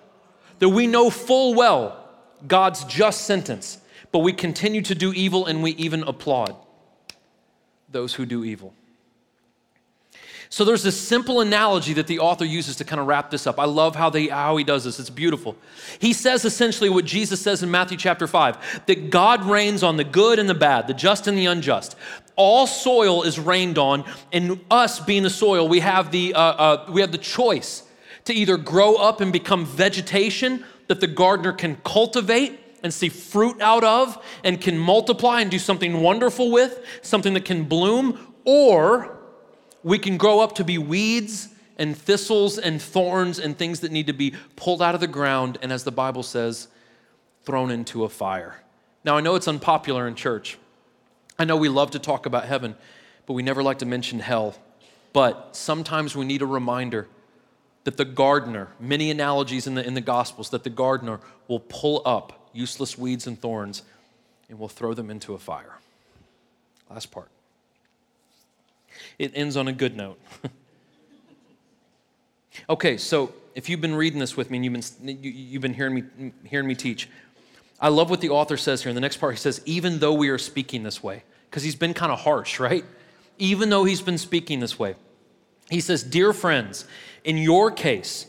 [0.60, 2.05] That we know full well
[2.46, 3.79] God's just sentence,
[4.12, 6.57] but we continue to do evil and we even applaud
[7.90, 8.75] those who do evil.
[10.49, 13.59] So there's this simple analogy that the author uses to kind of wrap this up.
[13.59, 15.01] I love how, they, how he does this.
[15.01, 15.57] It's beautiful.
[15.99, 20.05] He says essentially what Jesus says in Matthew chapter 5 that God rains on the
[20.05, 21.96] good and the bad, the just and the unjust.
[22.37, 26.90] All soil is rained on, and us being the soil, we have the, uh, uh,
[26.90, 27.83] we have the choice
[28.27, 33.61] to either grow up and become vegetation that the gardener can cultivate and see fruit
[33.61, 39.18] out of and can multiply and do something wonderful with, something that can bloom, or
[39.83, 44.07] we can grow up to be weeds and thistles and thorns and things that need
[44.07, 46.68] to be pulled out of the ground and, as the Bible says,
[47.44, 48.62] thrown into a fire.
[49.05, 50.59] Now, I know it's unpopular in church.
[51.38, 52.77] I know we love to talk about heaven,
[53.27, 54.57] but we never like to mention hell.
[55.12, 57.09] But sometimes we need a reminder
[57.87, 62.03] that the gardener, many analogies in the, in the Gospels, that the gardener will pull
[62.05, 63.83] up useless weeds and thorns
[64.49, 65.79] and will throw them into a fire.
[66.90, 67.29] Last part.
[69.20, 70.18] It ends on a good note.
[72.68, 75.94] okay, so if you've been reading this with me and you've been, you've been hearing,
[75.94, 77.09] me, hearing me teach,
[77.81, 78.90] I love what the author says here.
[78.90, 81.77] In the next part, he says, even though we are speaking this way, because he's
[81.77, 82.85] been kind of harsh, right?
[83.38, 84.96] Even though he's been speaking this way.
[85.70, 86.85] He says, Dear friends,
[87.26, 88.26] in your case,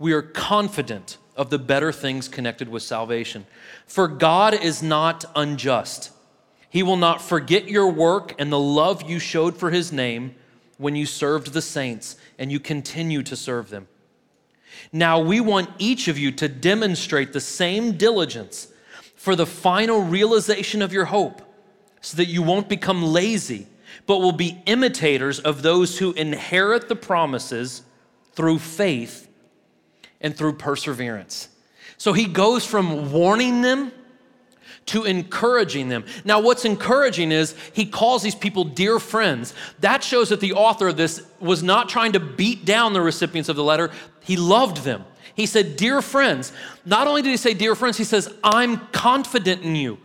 [0.00, 3.46] we are confident of the better things connected with salvation.
[3.86, 6.10] For God is not unjust.
[6.68, 10.34] He will not forget your work and the love you showed for his name
[10.76, 13.86] when you served the saints and you continue to serve them.
[14.92, 18.68] Now we want each of you to demonstrate the same diligence
[19.14, 21.42] for the final realization of your hope,
[22.00, 23.68] so that you won't become lazy,
[24.06, 27.82] but will be imitators of those who inherit the promises
[28.34, 29.28] through faith
[30.20, 31.48] and through perseverance.
[31.98, 33.92] So he goes from warning them
[34.86, 36.04] to encouraging them.
[36.24, 39.54] Now, what's encouraging is he calls these people dear friends.
[39.80, 43.48] That shows that the author of this was not trying to beat down the recipients
[43.48, 43.90] of the letter,
[44.20, 45.04] he loved them.
[45.34, 46.52] He said, Dear friends.
[46.84, 49.98] Not only did he say, Dear friends, he says, I'm confident in you,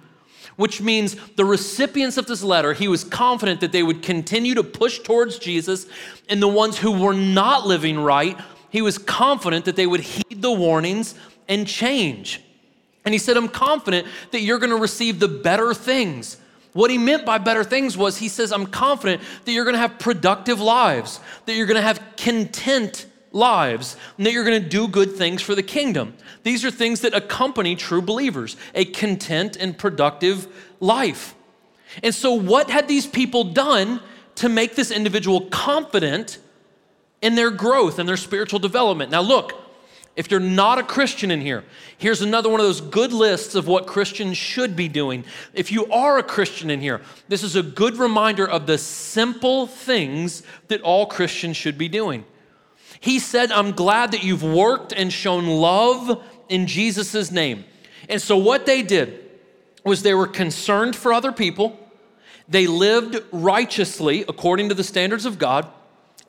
[0.57, 4.63] which means the recipients of this letter, he was confident that they would continue to
[4.63, 5.87] push towards Jesus,
[6.27, 8.37] and the ones who were not living right,
[8.69, 11.15] he was confident that they would heed the warnings
[11.47, 12.41] and change.
[13.05, 16.37] And he said, I'm confident that you're going to receive the better things.
[16.73, 19.79] What he meant by better things was he says, I'm confident that you're going to
[19.79, 23.05] have productive lives, that you're going to have content
[23.37, 26.15] lives, and that you're going to do good things for the kingdom.
[26.43, 30.47] These are things that accompany true believers a content and productive
[30.79, 31.35] life.
[32.03, 34.01] And so, what had these people done
[34.35, 36.39] to make this individual confident
[37.21, 39.11] in their growth and their spiritual development?
[39.11, 39.53] Now, look,
[40.17, 41.63] if you're not a Christian in here,
[41.99, 45.23] here's another one of those good lists of what Christians should be doing.
[45.53, 49.67] If you are a Christian in here, this is a good reminder of the simple
[49.67, 52.25] things that all Christians should be doing.
[52.99, 57.65] He said, I'm glad that you've worked and shown love in Jesus' name.
[58.09, 59.23] And so, what they did
[59.83, 61.79] was they were concerned for other people,
[62.47, 65.67] they lived righteously according to the standards of God,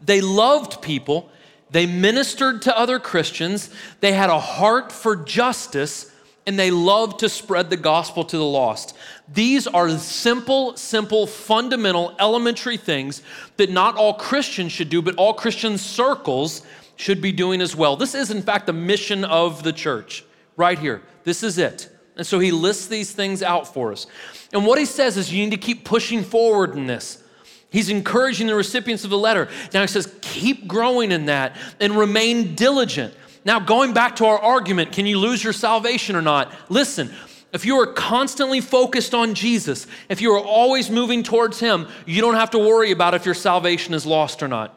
[0.01, 1.31] they loved people,
[1.71, 6.13] they ministered to other Christians, they had a heart for justice,
[6.47, 8.97] and they loved to spread the gospel to the lost.
[9.33, 13.23] These are simple, simple, fundamental, elementary things
[13.59, 16.63] that not all Christians should do, but all Christian circles
[16.97, 17.97] should be doing as well.
[17.97, 20.25] This is, in fact, the mission of the church,
[20.57, 21.03] right here.
[21.25, 21.91] This is it.
[22.17, 24.07] And so he lists these things out for us.
[24.53, 27.23] And what he says is you need to keep pushing forward in this.
[27.71, 29.49] He's encouraging the recipients of the letter.
[29.75, 33.15] Now he says, keep growing in that and remain diligent.
[33.45, 36.53] Now, going back to our argument, can you lose your salvation or not?
[36.69, 37.15] Listen,
[37.53, 42.21] if you are constantly focused on Jesus, if you are always moving towards Him, you
[42.21, 44.75] don't have to worry about if your salvation is lost or not.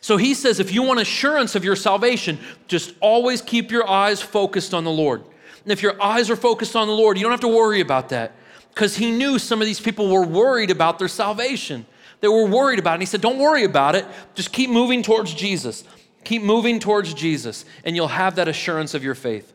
[0.00, 4.20] So he says, if you want assurance of your salvation, just always keep your eyes
[4.20, 5.24] focused on the Lord.
[5.62, 8.10] And if your eyes are focused on the Lord, you don't have to worry about
[8.10, 8.32] that
[8.68, 11.86] because he knew some of these people were worried about their salvation.
[12.20, 12.94] They were worried about it.
[12.94, 14.04] And he said, Don't worry about it.
[14.34, 15.84] Just keep moving towards Jesus.
[16.22, 19.53] Keep moving towards Jesus, and you'll have that assurance of your faith.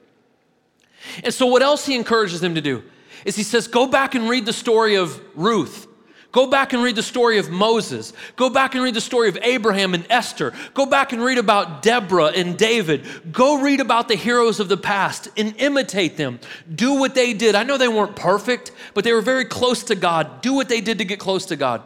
[1.24, 2.84] And so, what else he encourages them to do
[3.26, 5.88] is he says, Go back and read the story of Ruth.
[6.32, 8.14] Go back and read the story of Moses.
[8.36, 10.54] Go back and read the story of Abraham and Esther.
[10.76, 13.04] Go back and read about Deborah and David.
[13.32, 16.40] Go read about the heroes of the past and imitate them.
[16.74, 17.56] Do what they did.
[17.56, 20.44] I know they weren't perfect, but they were very close to God.
[20.44, 21.82] Do what they did to get close to God.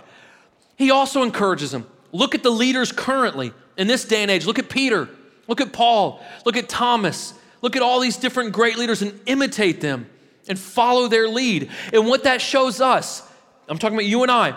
[0.76, 4.45] He also encourages them look at the leaders currently in this day and age.
[4.45, 5.07] Look at Peter,
[5.47, 7.34] look at Paul, look at Thomas,
[7.64, 10.05] look at all these different great leaders and imitate them
[10.47, 11.72] and follow their lead.
[11.91, 13.24] And what that shows us,
[13.68, 14.53] I'm talking about you and I,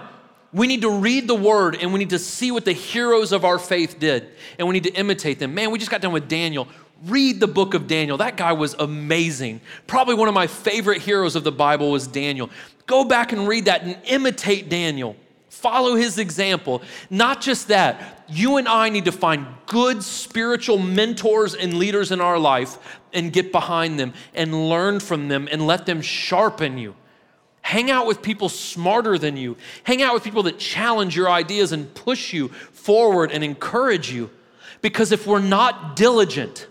[0.52, 3.44] we need to read the word and we need to see what the heroes of
[3.44, 4.28] our faith did
[4.58, 5.54] and we need to imitate them.
[5.54, 6.66] Man, we just got done with Daniel.
[7.04, 8.16] Read the book of Daniel.
[8.16, 9.60] That guy was amazing.
[9.86, 12.50] Probably one of my favorite heroes of the Bible was Daniel.
[12.86, 15.14] Go back and read that and imitate Daniel.
[15.56, 16.82] Follow his example.
[17.08, 22.20] Not just that, you and I need to find good spiritual mentors and leaders in
[22.20, 22.76] our life
[23.14, 26.94] and get behind them and learn from them and let them sharpen you.
[27.62, 29.56] Hang out with people smarter than you.
[29.84, 34.28] Hang out with people that challenge your ideas and push you forward and encourage you.
[34.82, 36.66] Because if we're not diligent,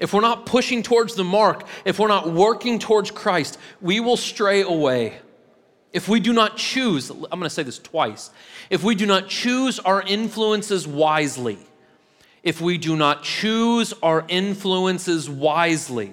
[0.00, 4.16] if we're not pushing towards the mark, if we're not working towards Christ, we will
[4.16, 5.20] stray away.
[5.96, 8.28] If we do not choose, I'm going to say this twice,
[8.68, 11.56] if we do not choose our influences wisely,
[12.42, 16.12] if we do not choose our influences wisely,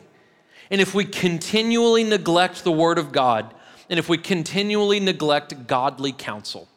[0.72, 3.54] and if we continually neglect the Word of God,
[3.90, 6.70] and if we continually neglect godly counsel,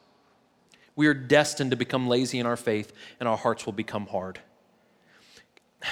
[0.97, 4.41] we are destined to become lazy in our faith and our hearts will become hard.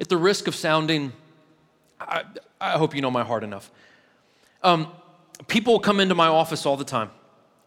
[0.00, 1.12] At the risk of sounding,
[2.00, 2.22] I,
[2.58, 3.70] I hope you know my heart enough.
[4.62, 4.90] Um,
[5.46, 7.10] people come into my office all the time.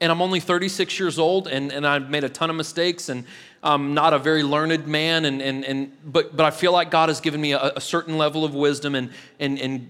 [0.01, 3.26] And I'm only 36 years old, and, and I've made a ton of mistakes, and
[3.61, 7.07] I'm not a very learned man, and, and, and, but, but I feel like God
[7.09, 9.89] has given me a, a certain level of wisdom and, and, and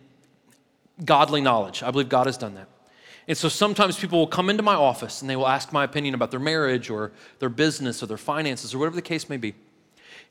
[1.03, 1.81] godly knowledge.
[1.81, 2.67] I believe God has done that.
[3.27, 6.13] And so sometimes people will come into my office and they will ask my opinion
[6.13, 9.55] about their marriage or their business or their finances or whatever the case may be.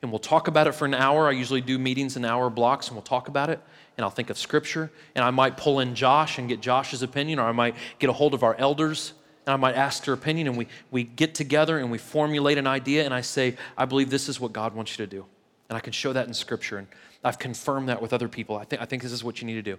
[0.00, 1.28] And we'll talk about it for an hour.
[1.28, 3.60] I usually do meetings in hour blocks and we'll talk about it
[3.96, 7.38] and I'll think of scripture, and I might pull in Josh and get Josh's opinion,
[7.38, 9.12] or I might get a hold of our elders
[9.44, 12.66] and I might ask their opinion, and we, we get together and we formulate an
[12.66, 15.26] idea, and I say, I believe this is what God wants you to do.
[15.68, 16.86] And I can show that in scripture, and
[17.24, 18.56] I've confirmed that with other people.
[18.56, 19.78] I think, I think this is what you need to do.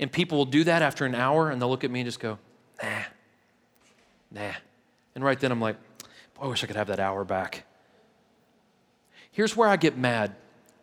[0.00, 2.18] And people will do that after an hour, and they'll look at me and just
[2.18, 2.38] go,
[2.82, 3.02] nah,
[4.30, 4.52] nah.
[5.14, 5.76] And right then I'm like,
[6.34, 7.64] boy, I wish I could have that hour back.
[9.38, 10.34] Here's where I get mad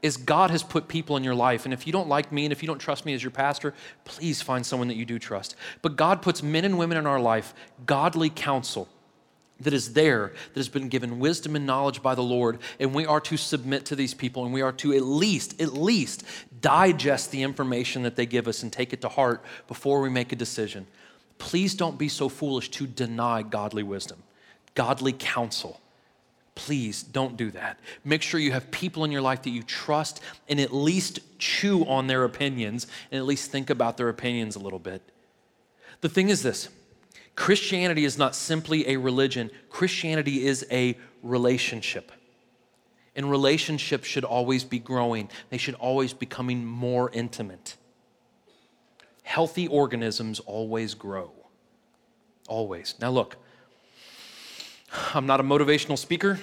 [0.01, 1.66] is God has put people in your life.
[1.66, 3.74] And if you don't like me and if you don't trust me as your pastor,
[4.06, 5.58] please find someone that you do trust.
[5.82, 7.53] But God puts men and women in our life,
[7.86, 8.88] godly counsel
[9.60, 13.06] that is there, that has been given wisdom and knowledge by the Lord, and we
[13.06, 16.24] are to submit to these people, and we are to at least, at least
[16.62, 20.32] digest the information that they give us and take it to heart before we make
[20.32, 20.88] a decision.
[21.39, 24.24] Please don't be so foolish to deny godly wisdom,
[24.76, 25.82] godly counsel.
[26.56, 27.80] Please don't do that.
[28.06, 31.86] Make sure you have people in your life that you trust and at least chew
[31.86, 35.01] on their opinions and at least think about their opinions a little bit.
[36.01, 36.70] The thing is this
[37.36, 42.12] Christianity is not simply a religion, Christianity is a relationship.
[43.18, 47.76] And relationships should always be growing, they should always be becoming more intimate.
[49.24, 51.32] Healthy organisms always grow.
[52.47, 52.93] Always.
[53.01, 53.38] Now, look,
[55.14, 56.39] I'm not a motivational speaker.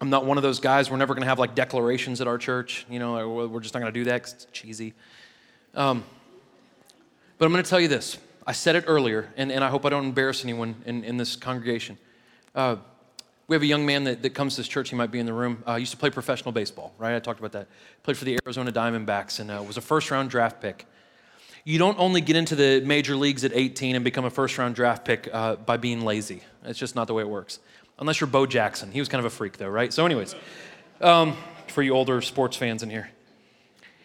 [0.00, 0.90] I'm not one of those guys.
[0.90, 2.86] We're never going to have like declarations at our church.
[2.90, 4.94] You know, we're just not going to do that because it's cheesy.
[5.74, 6.04] Um,
[7.38, 8.18] but I'm going to tell you this.
[8.46, 11.34] I said it earlier, and, and I hope I don't embarrass anyone in, in this
[11.34, 11.98] congregation.
[12.54, 12.76] Uh,
[13.48, 14.90] we have a young man that, that comes to this church.
[14.90, 15.62] He might be in the room.
[15.66, 17.14] Uh, used to play professional baseball, right?
[17.14, 17.68] I talked about that.
[18.02, 20.86] Played for the Arizona Diamondbacks and uh, was a first round draft pick.
[21.68, 24.76] You don't only get into the major leagues at 18 and become a first round
[24.76, 26.42] draft pick uh, by being lazy.
[26.64, 27.58] It's just not the way it works.
[27.98, 28.92] Unless you're Bo Jackson.
[28.92, 29.92] He was kind of a freak, though, right?
[29.92, 30.36] So, anyways,
[31.00, 31.36] um,
[31.66, 33.10] for you older sports fans in here,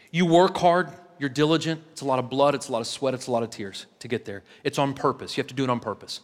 [0.10, 0.90] you work hard,
[1.20, 1.84] you're diligent.
[1.92, 3.86] It's a lot of blood, it's a lot of sweat, it's a lot of tears
[4.00, 4.42] to get there.
[4.64, 5.38] It's on purpose.
[5.38, 6.22] You have to do it on purpose.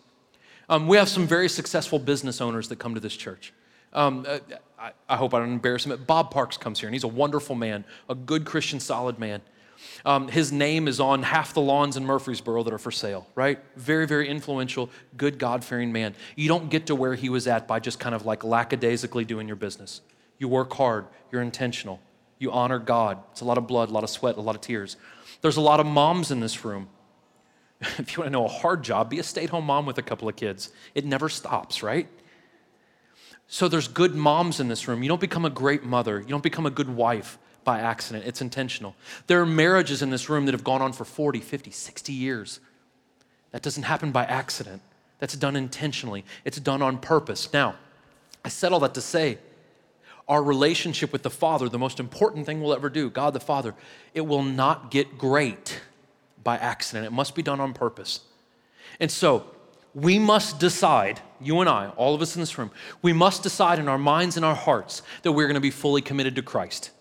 [0.70, 3.54] Um, we have some very successful business owners that come to this church.
[3.94, 4.40] Um, uh,
[4.80, 6.04] I, I, hope I don't embarrass him.
[6.08, 9.42] Bob Parks comes here, and he's a wonderful man, a good Christian, solid man.
[10.08, 13.60] Um, his name is on half the lawns in Murfreesboro that are for sale, right?
[13.76, 16.16] Very, very influential, good, God fearing man.
[16.38, 19.48] You don't get to where he was at by just kind of like lackadaisically doing
[19.48, 20.00] your business.
[20.38, 22.00] You work hard, you're intentional,
[22.40, 23.22] you honor God.
[23.34, 24.96] It's a lot of blood, a lot of sweat, a lot of tears.
[25.42, 26.88] There's a lot of moms in this room.
[27.82, 29.98] if you want to know a hard job, be a stay at home mom with
[29.98, 30.72] a couple of kids.
[30.96, 32.08] It never stops, right?
[33.50, 35.04] So there's good moms in this room.
[35.04, 37.38] You don't become a great mother, you don't become a good wife
[37.68, 38.96] by accident, it's intentional.
[39.28, 42.62] There are marriages in this room that have gone on for 40, 50, 60 years.
[43.52, 44.82] That doesn't happen by accident,
[45.20, 47.52] that's done intentionally, it's done on purpose.
[47.52, 47.76] Now,
[48.46, 49.38] I said all that to say,
[50.30, 53.76] our relationship with the Father, the most important thing we'll ever do, God the Father,
[54.14, 55.82] it will not get great
[56.46, 57.06] by accident.
[57.06, 58.22] It must be done on purpose.
[58.98, 59.46] And so,
[59.94, 63.78] we must decide, you and I, all of us in this room, we must decide
[63.78, 66.92] in our minds and our hearts that we're going to be fully committed to Christ.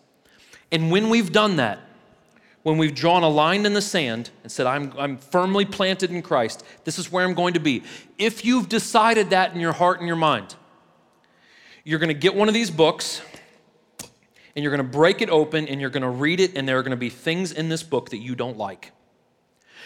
[0.73, 1.81] And when we've done that,
[2.63, 6.21] when we've drawn a line in the sand and said, I'm, I'm firmly planted in
[6.21, 7.85] Christ, this is where I'm going to be.
[8.19, 10.57] If you've decided that in your heart and your mind,
[11.85, 13.23] you're going to get one of these books
[14.57, 16.79] and you're going to break it open and you're going to read it, and there
[16.79, 18.91] are going to be things in this book that you don't like.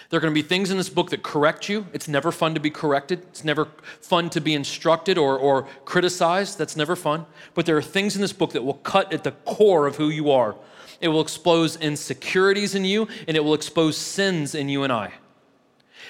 [0.08, 1.86] There are going to be things in this book that correct you.
[1.92, 3.22] It's never fun to be corrected.
[3.28, 3.68] It's never
[4.00, 6.56] fun to be instructed or, or criticized.
[6.56, 7.26] That's never fun.
[7.54, 10.08] But there are things in this book that will cut at the core of who
[10.08, 10.56] you are.
[11.00, 15.14] It will expose insecurities in you, and it will expose sins in you and I.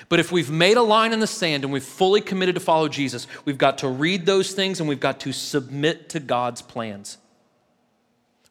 [0.09, 2.89] But if we've made a line in the sand and we've fully committed to follow
[2.89, 7.19] Jesus, we've got to read those things and we've got to submit to God's plans.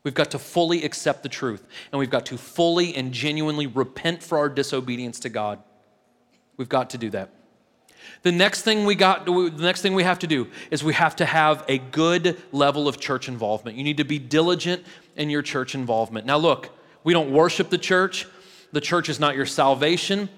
[0.04, 4.24] We've got to fully accept the truth, and we've got to fully and genuinely repent
[4.24, 5.60] for our disobedience to God.
[6.56, 7.32] We've got to do that.
[8.22, 11.16] The next thing we got the next thing we have to do is we have
[11.18, 13.78] to have a good level of church involvement.
[13.78, 14.84] You need to be diligent
[15.20, 16.26] in your church involvement.
[16.26, 16.70] Now look,
[17.03, 18.26] we don't worship the church.
[18.72, 20.30] The church is not your salvation.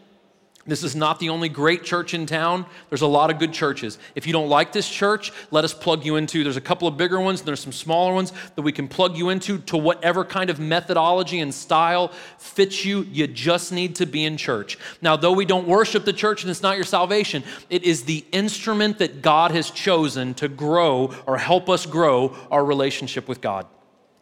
[0.65, 2.67] This is not the only great church in town.
[2.89, 3.97] There's a lot of good churches.
[4.13, 6.43] If you don't like this church, let us plug you into.
[6.43, 9.17] There's a couple of bigger ones, and there's some smaller ones that we can plug
[9.17, 13.01] you into to whatever kind of methodology and style fits you.
[13.11, 14.77] You just need to be in church.
[15.01, 18.23] Now, though we don't worship the church and it's not your salvation, it is the
[18.31, 23.65] instrument that God has chosen to grow or help us grow our relationship with God.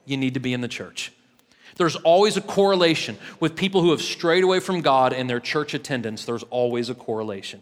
[0.09, 1.13] You need to be in the church.
[1.75, 5.75] There's always a correlation with people who have strayed away from God and their church
[5.75, 6.25] attendance.
[6.25, 7.61] There's always a correlation.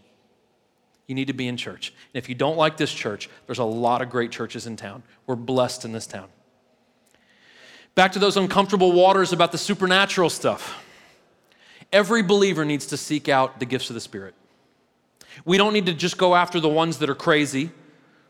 [1.07, 1.93] You need to be in church.
[2.13, 5.03] And if you don't like this church, there's a lot of great churches in town.
[5.25, 6.29] We're blessed in this town.
[7.95, 10.81] Back to those uncomfortable waters about the supernatural stuff.
[11.91, 14.35] Every believer needs to seek out the gifts of the Spirit.
[15.43, 17.71] We don't need to just go after the ones that are crazy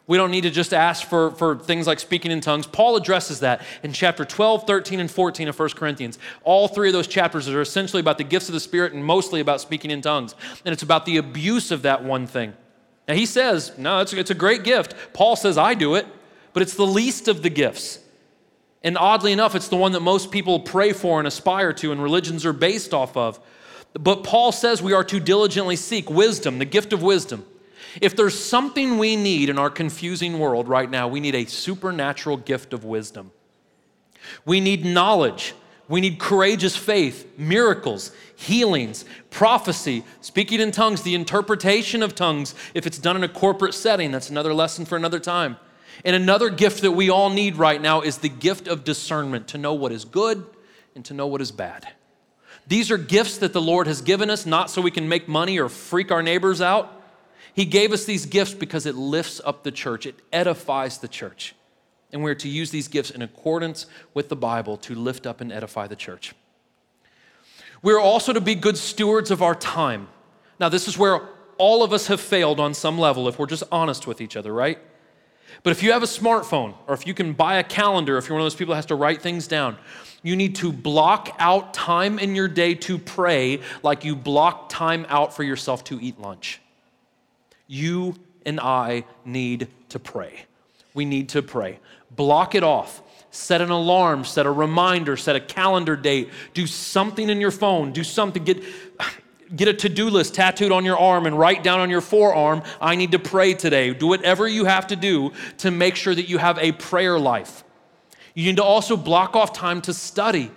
[0.07, 2.65] we don't need to just ask for, for things like speaking in tongues.
[2.65, 6.17] Paul addresses that in chapter 12, 13, and 14 of 1 Corinthians.
[6.43, 9.41] All three of those chapters are essentially about the gifts of the Spirit and mostly
[9.41, 10.33] about speaking in tongues.
[10.63, 12.53] And it's about the abuse of that one thing.
[13.07, 14.95] Now, he says, no, it's, it's a great gift.
[15.11, 16.07] Paul says, I do it,
[16.53, 17.99] but it's the least of the gifts.
[18.83, 22.01] And oddly enough, it's the one that most people pray for and aspire to, and
[22.01, 23.39] religions are based off of.
[23.93, 27.45] But Paul says we are to diligently seek wisdom, the gift of wisdom.
[28.01, 32.37] If there's something we need in our confusing world right now, we need a supernatural
[32.37, 33.31] gift of wisdom.
[34.45, 35.53] We need knowledge.
[35.89, 42.85] We need courageous faith, miracles, healings, prophecy, speaking in tongues, the interpretation of tongues, if
[42.85, 44.11] it's done in a corporate setting.
[44.11, 45.55] That's another lesson for another time.
[46.03, 49.57] And another gift that we all need right now is the gift of discernment to
[49.57, 50.45] know what is good
[50.93, 51.87] and to know what is bad.
[52.67, 55.57] These are gifts that the Lord has given us, not so we can make money
[55.57, 56.96] or freak our neighbors out,
[57.57, 61.55] he gave us these gifts because it lifts up the church, it edifies the church.
[62.13, 65.51] And we're to use these gifts in accordance with the Bible to lift up and
[65.51, 66.35] edify the church.
[67.81, 70.07] We're also to be good stewards of our time.
[70.59, 71.19] Now, this is where
[71.57, 74.53] all of us have failed on some level if we're just honest with each other,
[74.53, 74.77] right?
[75.63, 78.35] But if you have a smartphone, or if you can buy a calendar, if you're
[78.35, 79.77] one of those people that has to write things down,
[80.21, 85.07] you need to block out time in your day to pray like you block time
[85.09, 86.61] out for yourself to eat lunch.
[87.67, 88.15] You
[88.45, 90.45] and I need to pray.
[90.93, 91.79] We need to pray.
[92.15, 93.03] Block it off.
[93.29, 96.29] Set an alarm, set a reminder, set a calendar date.
[96.53, 97.91] Do something in your phone.
[97.91, 98.43] Do something.
[98.43, 98.63] Get,
[99.55, 102.63] get a to do list tattooed on your arm and write down on your forearm,
[102.81, 103.93] I need to pray today.
[103.93, 107.63] Do whatever you have to do to make sure that you have a prayer life.
[108.33, 110.51] You need to also block off time to study.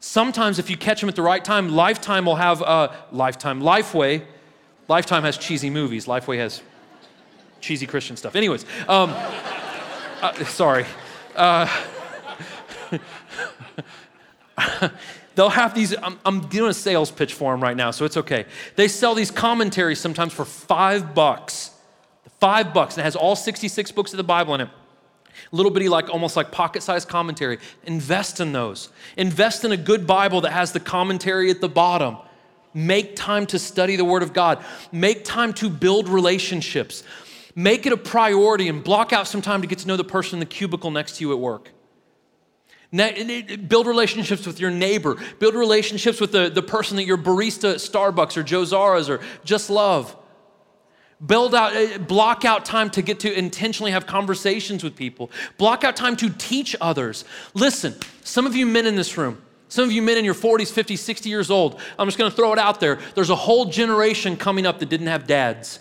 [0.00, 4.24] Sometimes, if you catch them at the right time, Lifetime will have a Lifetime, Lifeway
[4.88, 6.06] Lifetime has cheesy movies.
[6.06, 6.62] Lifeway has
[7.60, 8.36] cheesy Christian stuff.
[8.36, 9.10] Anyways, um,
[10.22, 10.86] uh, sorry.
[11.34, 11.68] Uh,
[15.34, 15.94] they'll have these.
[16.02, 18.46] I'm, I'm, doing a sales pitch for them right now, so it's okay.
[18.76, 21.72] They sell these commentaries sometimes for five bucks.
[22.40, 22.94] Five bucks.
[22.94, 24.68] And it has all 66 books of the Bible in it.
[25.52, 27.58] Little bitty, like almost like pocket sized commentary.
[27.84, 28.88] Invest in those.
[29.16, 32.16] Invest in a good Bible that has the commentary at the bottom.
[32.76, 34.62] Make time to study the Word of God.
[34.92, 37.02] Make time to build relationships.
[37.54, 40.36] Make it a priority and block out some time to get to know the person
[40.36, 41.70] in the cubicle next to you at work.
[42.92, 45.16] Build relationships with your neighbor.
[45.38, 49.20] Build relationships with the, the person that your barista at Starbucks or Joe Zara's or
[49.42, 50.14] Just Love.
[51.24, 55.30] Build out, eh, block out time to get to intentionally have conversations with people.
[55.56, 57.24] Block out time to teach others.
[57.54, 60.72] Listen, some of you men in this room, some of you men in your 40s,
[60.72, 62.98] 50s, 60 years old, I'm just going to throw it out there.
[63.14, 65.80] There's a whole generation coming up that didn't have dads.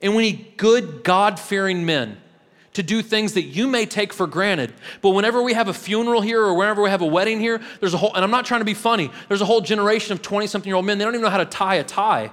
[0.00, 2.20] And we need good, God fearing men
[2.74, 4.72] to do things that you may take for granted.
[5.00, 7.94] But whenever we have a funeral here or whenever we have a wedding here, there's
[7.94, 10.46] a whole, and I'm not trying to be funny, there's a whole generation of 20
[10.46, 12.30] something year old men, they don't even know how to tie a tie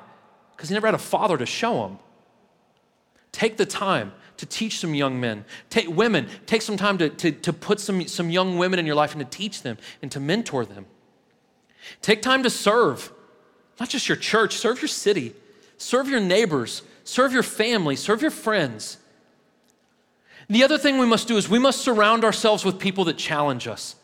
[0.56, 2.00] because they never had a father to show them.
[3.32, 5.46] Take the time to teach some young men.
[5.70, 8.96] Take women, take some time to, to, to put some, some young women in your
[8.96, 10.86] life and to teach them and to mentor them.
[12.02, 13.12] Take time to serve.
[13.80, 15.34] Not just your church, serve your city,
[15.78, 18.98] serve your neighbors, serve your family, serve your friends.
[20.50, 23.68] The other thing we must do is we must surround ourselves with people that challenge
[23.68, 23.96] us.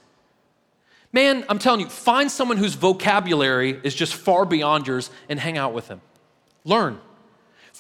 [1.14, 5.58] Man, I'm telling you, find someone whose vocabulary is just far beyond yours and hang
[5.58, 6.02] out with them.
[6.64, 7.00] Learn.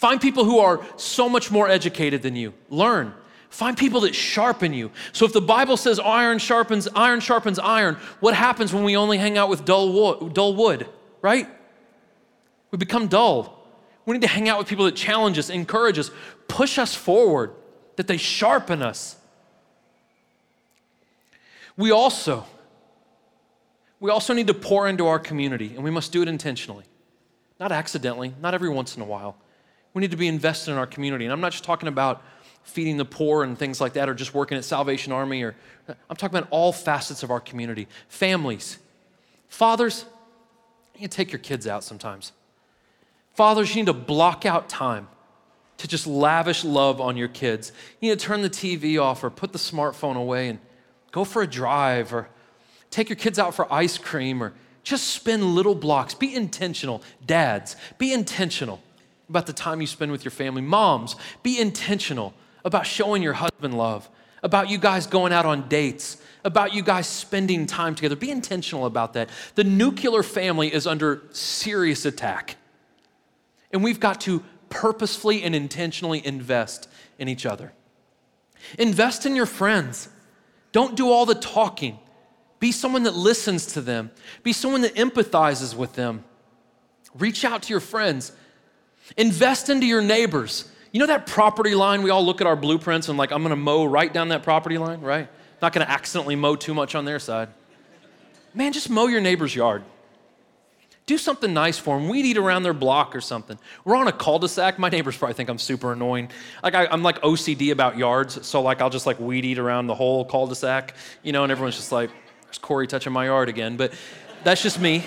[0.01, 2.55] Find people who are so much more educated than you.
[2.71, 3.13] Learn.
[3.51, 4.89] Find people that sharpen you.
[5.11, 9.19] So if the Bible says iron sharpens iron sharpens iron, what happens when we only
[9.19, 10.87] hang out with dull wood, dull wood,
[11.21, 11.47] right?
[12.71, 13.63] We become dull.
[14.07, 16.09] We need to hang out with people that challenge us, encourage us,
[16.47, 17.53] push us forward,
[17.97, 19.17] that they sharpen us.
[21.77, 22.47] We also
[23.99, 26.85] we also need to pour into our community, and we must do it intentionally,
[27.59, 29.37] not accidentally, not every once in a while.
[29.93, 31.25] We need to be invested in our community.
[31.25, 32.21] And I'm not just talking about
[32.63, 35.55] feeding the poor and things like that, or just working at Salvation Army, or
[35.87, 37.87] I'm talking about all facets of our community.
[38.07, 38.77] Families,
[39.49, 40.05] fathers,
[40.97, 42.31] you take your kids out sometimes.
[43.33, 45.07] Fathers, you need to block out time
[45.77, 47.71] to just lavish love on your kids.
[47.99, 50.59] You need to turn the TV off or put the smartphone away and
[51.11, 52.29] go for a drive or
[52.91, 56.13] take your kids out for ice cream or just spend little blocks.
[56.13, 57.01] Be intentional.
[57.25, 58.81] Dads, be intentional
[59.31, 60.61] about the time you spend with your family.
[60.61, 62.33] Moms, be intentional
[62.65, 64.09] about showing your husband love,
[64.43, 68.17] about you guys going out on dates, about you guys spending time together.
[68.17, 69.29] Be intentional about that.
[69.55, 72.57] The nuclear family is under serious attack.
[73.71, 77.71] And we've got to purposefully and intentionally invest in each other.
[78.77, 80.09] Invest in your friends.
[80.73, 81.99] Don't do all the talking.
[82.59, 84.11] Be someone that listens to them,
[84.43, 86.25] be someone that empathizes with them.
[87.15, 88.33] Reach out to your friends,
[89.17, 90.69] invest into your neighbors.
[90.91, 92.01] You know that property line?
[92.01, 94.77] We all look at our blueprints and, like, I'm gonna mow right down that property
[94.77, 95.29] line, right?
[95.61, 97.49] Not gonna accidentally mow too much on their side.
[98.53, 99.83] Man, just mow your neighbor's yard.
[101.05, 102.09] Do something nice for them.
[102.09, 103.57] Weed eat around their block or something.
[103.83, 104.77] We're on a cul-de-sac.
[104.77, 106.29] My neighbors probably think I'm super annoying.
[106.63, 109.87] Like I, am like OCD about yards, so like I'll just like weed eat around
[109.87, 112.11] the whole cul-de-sac, you know, and everyone's just like,
[112.43, 113.93] there's Corey touching my yard again, but
[114.43, 115.03] that's just me.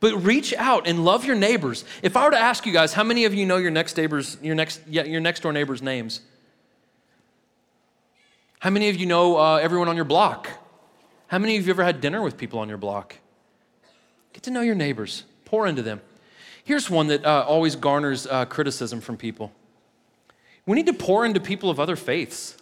[0.00, 1.84] but reach out and love your neighbors.
[2.02, 4.36] If I were to ask you guys, how many of you know your next neighbors,
[4.42, 6.20] your next, your next door neighbors' names?
[8.60, 10.48] How many of you know uh, everyone on your block?
[11.28, 13.16] How many of you ever had dinner with people on your block?
[14.32, 16.00] Get to know your neighbors, pour into them.
[16.64, 19.52] Here's one that uh, always garners uh, criticism from people.
[20.66, 22.56] We need to pour into people of other faiths.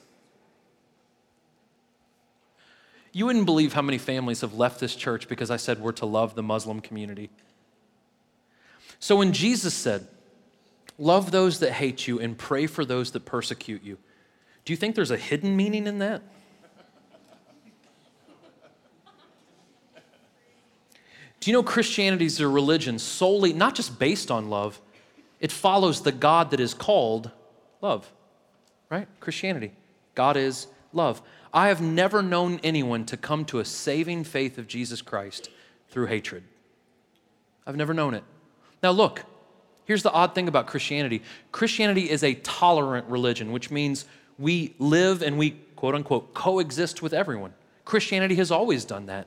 [3.16, 6.04] You wouldn't believe how many families have left this church because I said we're to
[6.04, 7.30] love the Muslim community.
[8.98, 10.06] So when Jesus said,
[10.98, 13.96] Love those that hate you and pray for those that persecute you,
[14.66, 16.20] do you think there's a hidden meaning in that?
[21.40, 24.78] Do you know Christianity is a religion solely, not just based on love,
[25.40, 27.30] it follows the God that is called
[27.80, 28.12] love,
[28.90, 29.08] right?
[29.20, 29.72] Christianity.
[30.14, 31.22] God is love.
[31.56, 35.48] I have never known anyone to come to a saving faith of Jesus Christ
[35.88, 36.44] through hatred.
[37.66, 38.24] I've never known it.
[38.82, 39.24] Now, look,
[39.86, 44.04] here's the odd thing about Christianity Christianity is a tolerant religion, which means
[44.38, 47.54] we live and we, quote unquote, coexist with everyone.
[47.86, 49.26] Christianity has always done that.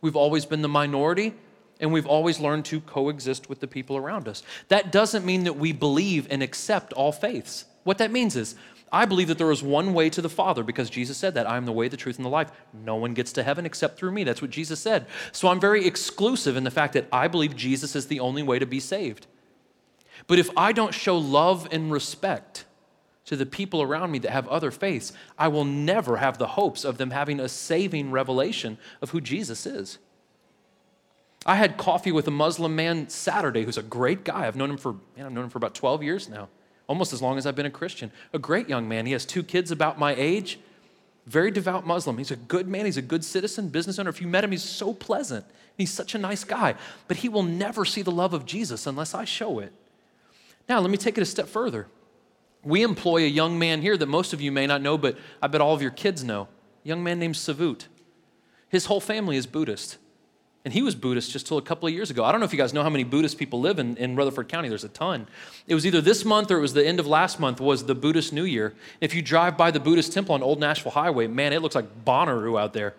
[0.00, 1.34] We've always been the minority,
[1.80, 4.44] and we've always learned to coexist with the people around us.
[4.68, 7.64] That doesn't mean that we believe and accept all faiths.
[7.82, 8.54] What that means is
[8.94, 11.56] I believe that there is one way to the Father because Jesus said that I
[11.56, 12.52] am the way, the truth, and the life.
[12.72, 14.22] No one gets to heaven except through me.
[14.22, 15.06] That's what Jesus said.
[15.32, 18.60] So I'm very exclusive in the fact that I believe Jesus is the only way
[18.60, 19.26] to be saved.
[20.28, 22.66] But if I don't show love and respect
[23.24, 26.84] to the people around me that have other faiths, I will never have the hopes
[26.84, 29.98] of them having a saving revelation of who Jesus is.
[31.44, 34.46] I had coffee with a Muslim man Saturday who's a great guy.
[34.46, 36.48] I've known him for, man, I've known him for about 12 years now
[36.86, 38.10] almost as long as I've been a Christian.
[38.32, 39.06] A great young man.
[39.06, 40.58] He has two kids about my age,
[41.26, 42.18] very devout Muslim.
[42.18, 44.10] He's a good man, he's a good citizen, business owner.
[44.10, 45.44] If you met him, he's so pleasant.
[45.76, 46.74] He's such a nice guy.
[47.08, 49.72] But he will never see the love of Jesus unless I show it.
[50.68, 51.86] Now, let me take it a step further.
[52.62, 55.48] We employ a young man here that most of you may not know, but I
[55.48, 56.48] bet all of your kids know.
[56.84, 57.86] A young man named Savut.
[58.68, 59.98] His whole family is Buddhist.
[60.64, 62.24] And he was Buddhist just till a couple of years ago.
[62.24, 64.48] I don't know if you guys know how many Buddhist people live in, in Rutherford
[64.48, 64.68] County.
[64.68, 65.28] There's a ton.
[65.66, 67.94] It was either this month or it was the end of last month was the
[67.94, 68.74] Buddhist New Year.
[69.00, 72.04] If you drive by the Buddhist temple on Old Nashville Highway, man, it looks like
[72.04, 72.94] Bonnaroo out there.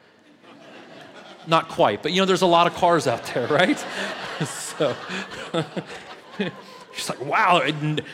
[1.47, 3.83] Not quite, but you know, there's a lot of cars out there, right?
[4.45, 4.95] so
[6.95, 7.59] She's like, wow,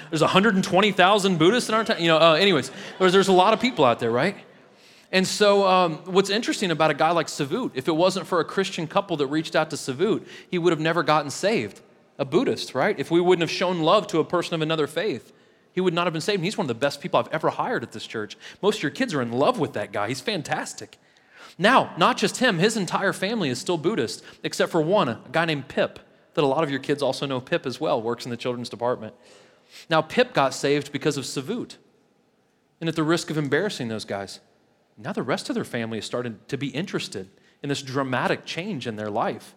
[0.09, 2.01] there's 120,000 Buddhists in our town.
[2.01, 4.35] You know, uh, anyways, there's, there's a lot of people out there, right?
[5.11, 8.45] And so, um, what's interesting about a guy like Savut, if it wasn't for a
[8.45, 11.81] Christian couple that reached out to Savut, he would have never gotten saved.
[12.17, 12.97] A Buddhist, right?
[12.99, 15.33] If we wouldn't have shown love to a person of another faith,
[15.73, 16.37] he would not have been saved.
[16.37, 18.37] And he's one of the best people I've ever hired at this church.
[18.61, 20.07] Most of your kids are in love with that guy.
[20.07, 20.97] He's fantastic.
[21.57, 25.45] Now, not just him, his entire family is still Buddhist, except for one, a guy
[25.45, 25.99] named Pip,
[26.33, 28.69] that a lot of your kids also know Pip as well, works in the children's
[28.69, 29.13] department.
[29.89, 31.77] Now, Pip got saved because of Savut,
[32.79, 34.39] and at the risk of embarrassing those guys.
[35.03, 37.29] Now the rest of their family is starting to be interested
[37.63, 39.55] in this dramatic change in their life.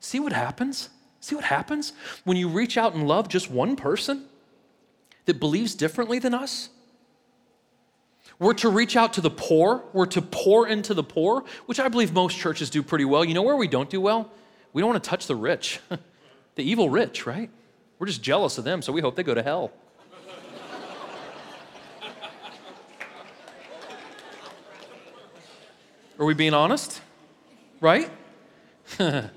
[0.00, 0.90] See what happens?
[1.20, 1.92] See what happens
[2.24, 4.24] when you reach out and love just one person
[5.26, 6.70] that believes differently than us?
[8.38, 9.84] We're to reach out to the poor.
[9.92, 13.24] We're to pour into the poor, which I believe most churches do pretty well.
[13.24, 14.30] You know where we don't do well?
[14.72, 15.80] We don't want to touch the rich,
[16.56, 17.50] the evil rich, right?
[17.98, 19.70] We're just jealous of them, so we hope they go to hell.
[26.18, 27.00] Are we being honest?
[27.80, 28.10] Right?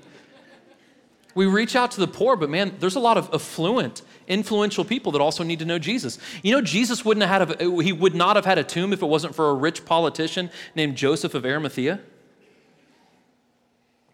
[1.34, 5.12] we reach out to the poor, but man, there's a lot of affluent, influential people
[5.12, 6.18] that also need to know Jesus.
[6.42, 9.02] You know, Jesus wouldn't have had a, he would not have had a tomb if
[9.02, 12.00] it wasn't for a rich politician named Joseph of Arimathea.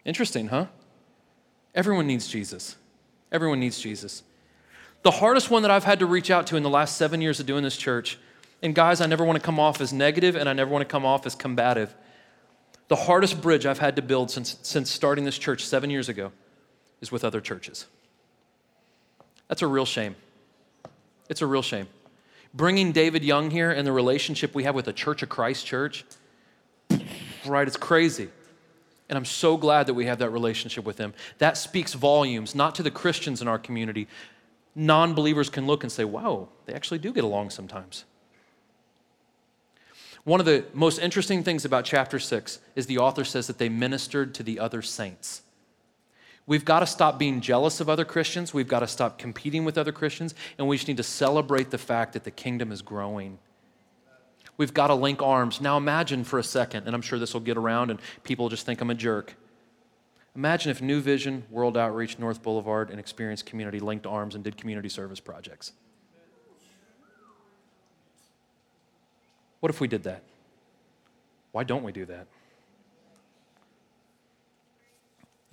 [0.05, 0.67] Interesting, huh?
[1.75, 2.75] Everyone needs Jesus.
[3.31, 4.23] Everyone needs Jesus.
[5.01, 7.39] The hardest one that I've had to reach out to in the last seven years
[7.39, 8.17] of doing this church,
[8.61, 10.91] and guys, I never want to come off as negative and I never want to
[10.91, 11.93] come off as combative
[12.93, 16.31] the hardest bridge I've had to build since, since starting this church seven years ago
[17.01, 17.87] is with other churches.
[19.47, 20.15] That's a real shame.
[21.27, 21.87] It's a real shame.
[22.53, 26.05] Bringing David Young here and the relationship we have with the Church of Christ Church,
[27.47, 28.29] right, it's crazy.
[29.09, 31.15] And I'm so glad that we have that relationship with him.
[31.39, 34.07] That speaks volumes, not to the Christians in our community.
[34.75, 38.05] Non believers can look and say, wow, they actually do get along sometimes.
[40.23, 43.67] One of the most interesting things about chapter 6 is the author says that they
[43.67, 45.41] ministered to the other saints.
[46.45, 48.53] We've got to stop being jealous of other Christians.
[48.53, 50.33] We've got to stop competing with other Christians.
[50.57, 53.37] And we just need to celebrate the fact that the kingdom is growing.
[54.57, 55.61] We've got to link arms.
[55.61, 58.65] Now imagine for a second, and I'm sure this will get around and people just
[58.65, 59.35] think I'm a jerk.
[60.35, 64.57] Imagine if New Vision, World Outreach, North Boulevard, and Experience Community linked arms and did
[64.57, 65.73] community service projects.
[69.63, 70.23] What if we did that?
[71.53, 72.27] Why don't we do that?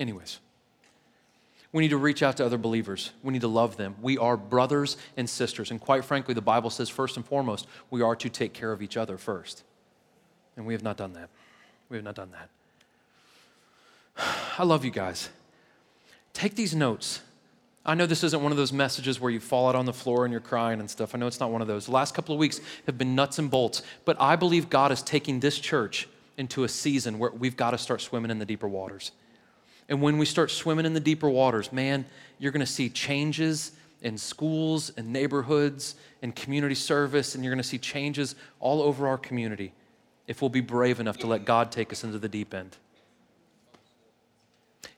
[0.01, 0.41] Anyways,
[1.71, 3.13] we need to reach out to other believers.
[3.23, 3.95] We need to love them.
[4.03, 5.71] We are brothers and sisters.
[5.71, 8.83] And quite frankly, the Bible says, first and foremost, we are to take care of
[8.83, 9.63] each other first.
[10.57, 11.29] And we have not done that.
[11.89, 12.51] We have not done that.
[14.59, 15.29] I love you guys.
[16.33, 17.21] Take these notes.
[17.85, 20.25] I know this isn't one of those messages where you fall out on the floor
[20.25, 21.15] and you're crying and stuff.
[21.15, 21.87] I know it's not one of those.
[21.87, 25.03] The last couple of weeks have been nuts and bolts, but I believe God is
[25.03, 26.07] taking this church
[26.37, 29.13] into a season where we've got to start swimming in the deeper waters.
[29.89, 32.05] And when we start swimming in the deeper waters, man,
[32.39, 33.73] you're going to see changes
[34.03, 39.09] in schools and neighborhoods and community service, and you're going to see changes all over
[39.09, 39.73] our community
[40.27, 42.77] if we'll be brave enough to let God take us into the deep end.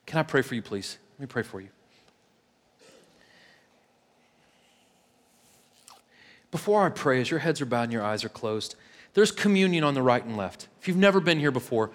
[0.04, 0.98] Can I pray for you, please?
[1.14, 1.68] Let me pray for you.
[6.52, 8.76] Before I pray, as your heads are bowed and your eyes are closed,
[9.14, 10.68] there's communion on the right and left.
[10.80, 11.90] If you've never been here before,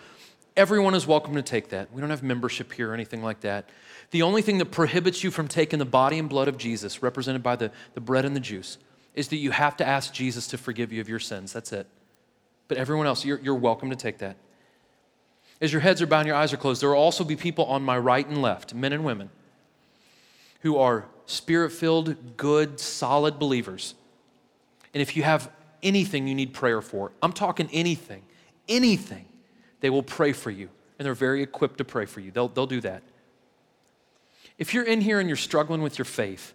[0.58, 1.94] everyone is welcome to take that.
[1.94, 3.70] We don't have membership here or anything like that.
[4.10, 7.44] The only thing that prohibits you from taking the body and blood of Jesus, represented
[7.44, 8.80] by the, the bread and the juice,
[9.14, 11.54] is that you have to ask Jesus to forgive you of your sins.
[11.54, 11.86] That's it.
[12.68, 14.38] But everyone else, you're, you're welcome to take that.
[15.62, 17.66] As your heads are bowed and your eyes are closed, there will also be people
[17.66, 19.30] on my right and left, men and women,
[20.62, 23.94] who are spirit filled, good, solid believers
[24.94, 25.52] and if you have
[25.84, 28.24] anything you need prayer for, I'm talking anything,
[28.68, 29.26] anything,
[29.80, 30.70] they will pray for you.
[30.98, 32.32] And they're very equipped to pray for you.
[32.32, 33.04] They'll, they'll do that.
[34.58, 36.54] If you're in here and you're struggling with your faith,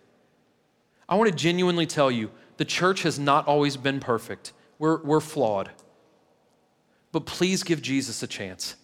[1.08, 4.52] I want to genuinely tell you the church has not always been perfect.
[4.78, 5.70] We're, we're flawed.
[7.12, 8.74] But please give Jesus a chance.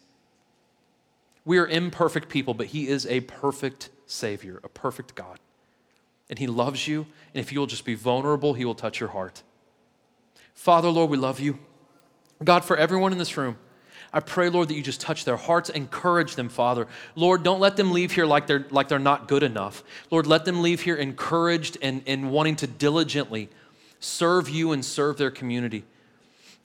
[1.44, 5.40] We are imperfect people, but He is a perfect Savior, a perfect God
[6.30, 7.06] and He loves you.
[7.34, 9.42] And if you'll just be vulnerable, He will touch your heart.
[10.54, 11.58] Father, Lord, we love you.
[12.42, 13.58] God, for everyone in this room,
[14.12, 16.86] I pray, Lord, that you just touch their hearts, encourage them, Father.
[17.14, 19.84] Lord, don't let them leave here like they're, like they're not good enough.
[20.10, 23.50] Lord, let them leave here encouraged and, and wanting to diligently
[24.00, 25.84] serve you and serve their community.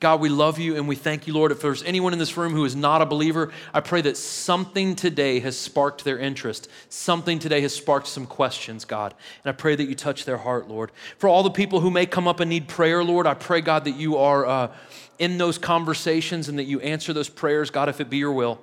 [0.04, 1.54] God, we love you and we thank you, Lord.
[1.54, 4.98] If there's anyone in this room who is not a believer, I pray that something
[4.98, 6.68] today has sparked their interest.
[6.90, 9.14] Something today has sparked some questions, God.
[9.46, 10.92] And I pray that you touch their heart, Lord.
[11.18, 13.86] For all the people who may come up and need prayer, Lord, I pray, God,
[13.86, 14.72] that you are uh,
[15.20, 18.60] in those conversations and that you answer those prayers, God, if it be your will.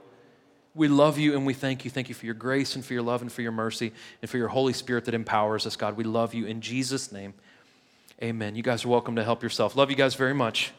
[0.75, 1.91] We love you and we thank you.
[1.91, 4.37] Thank you for your grace and for your love and for your mercy and for
[4.37, 5.97] your Holy Spirit that empowers us, God.
[5.97, 7.33] We love you in Jesus' name.
[8.23, 8.57] Amen.
[8.57, 9.75] You guys are welcome to help yourself.
[9.75, 10.75] Love you guys very much.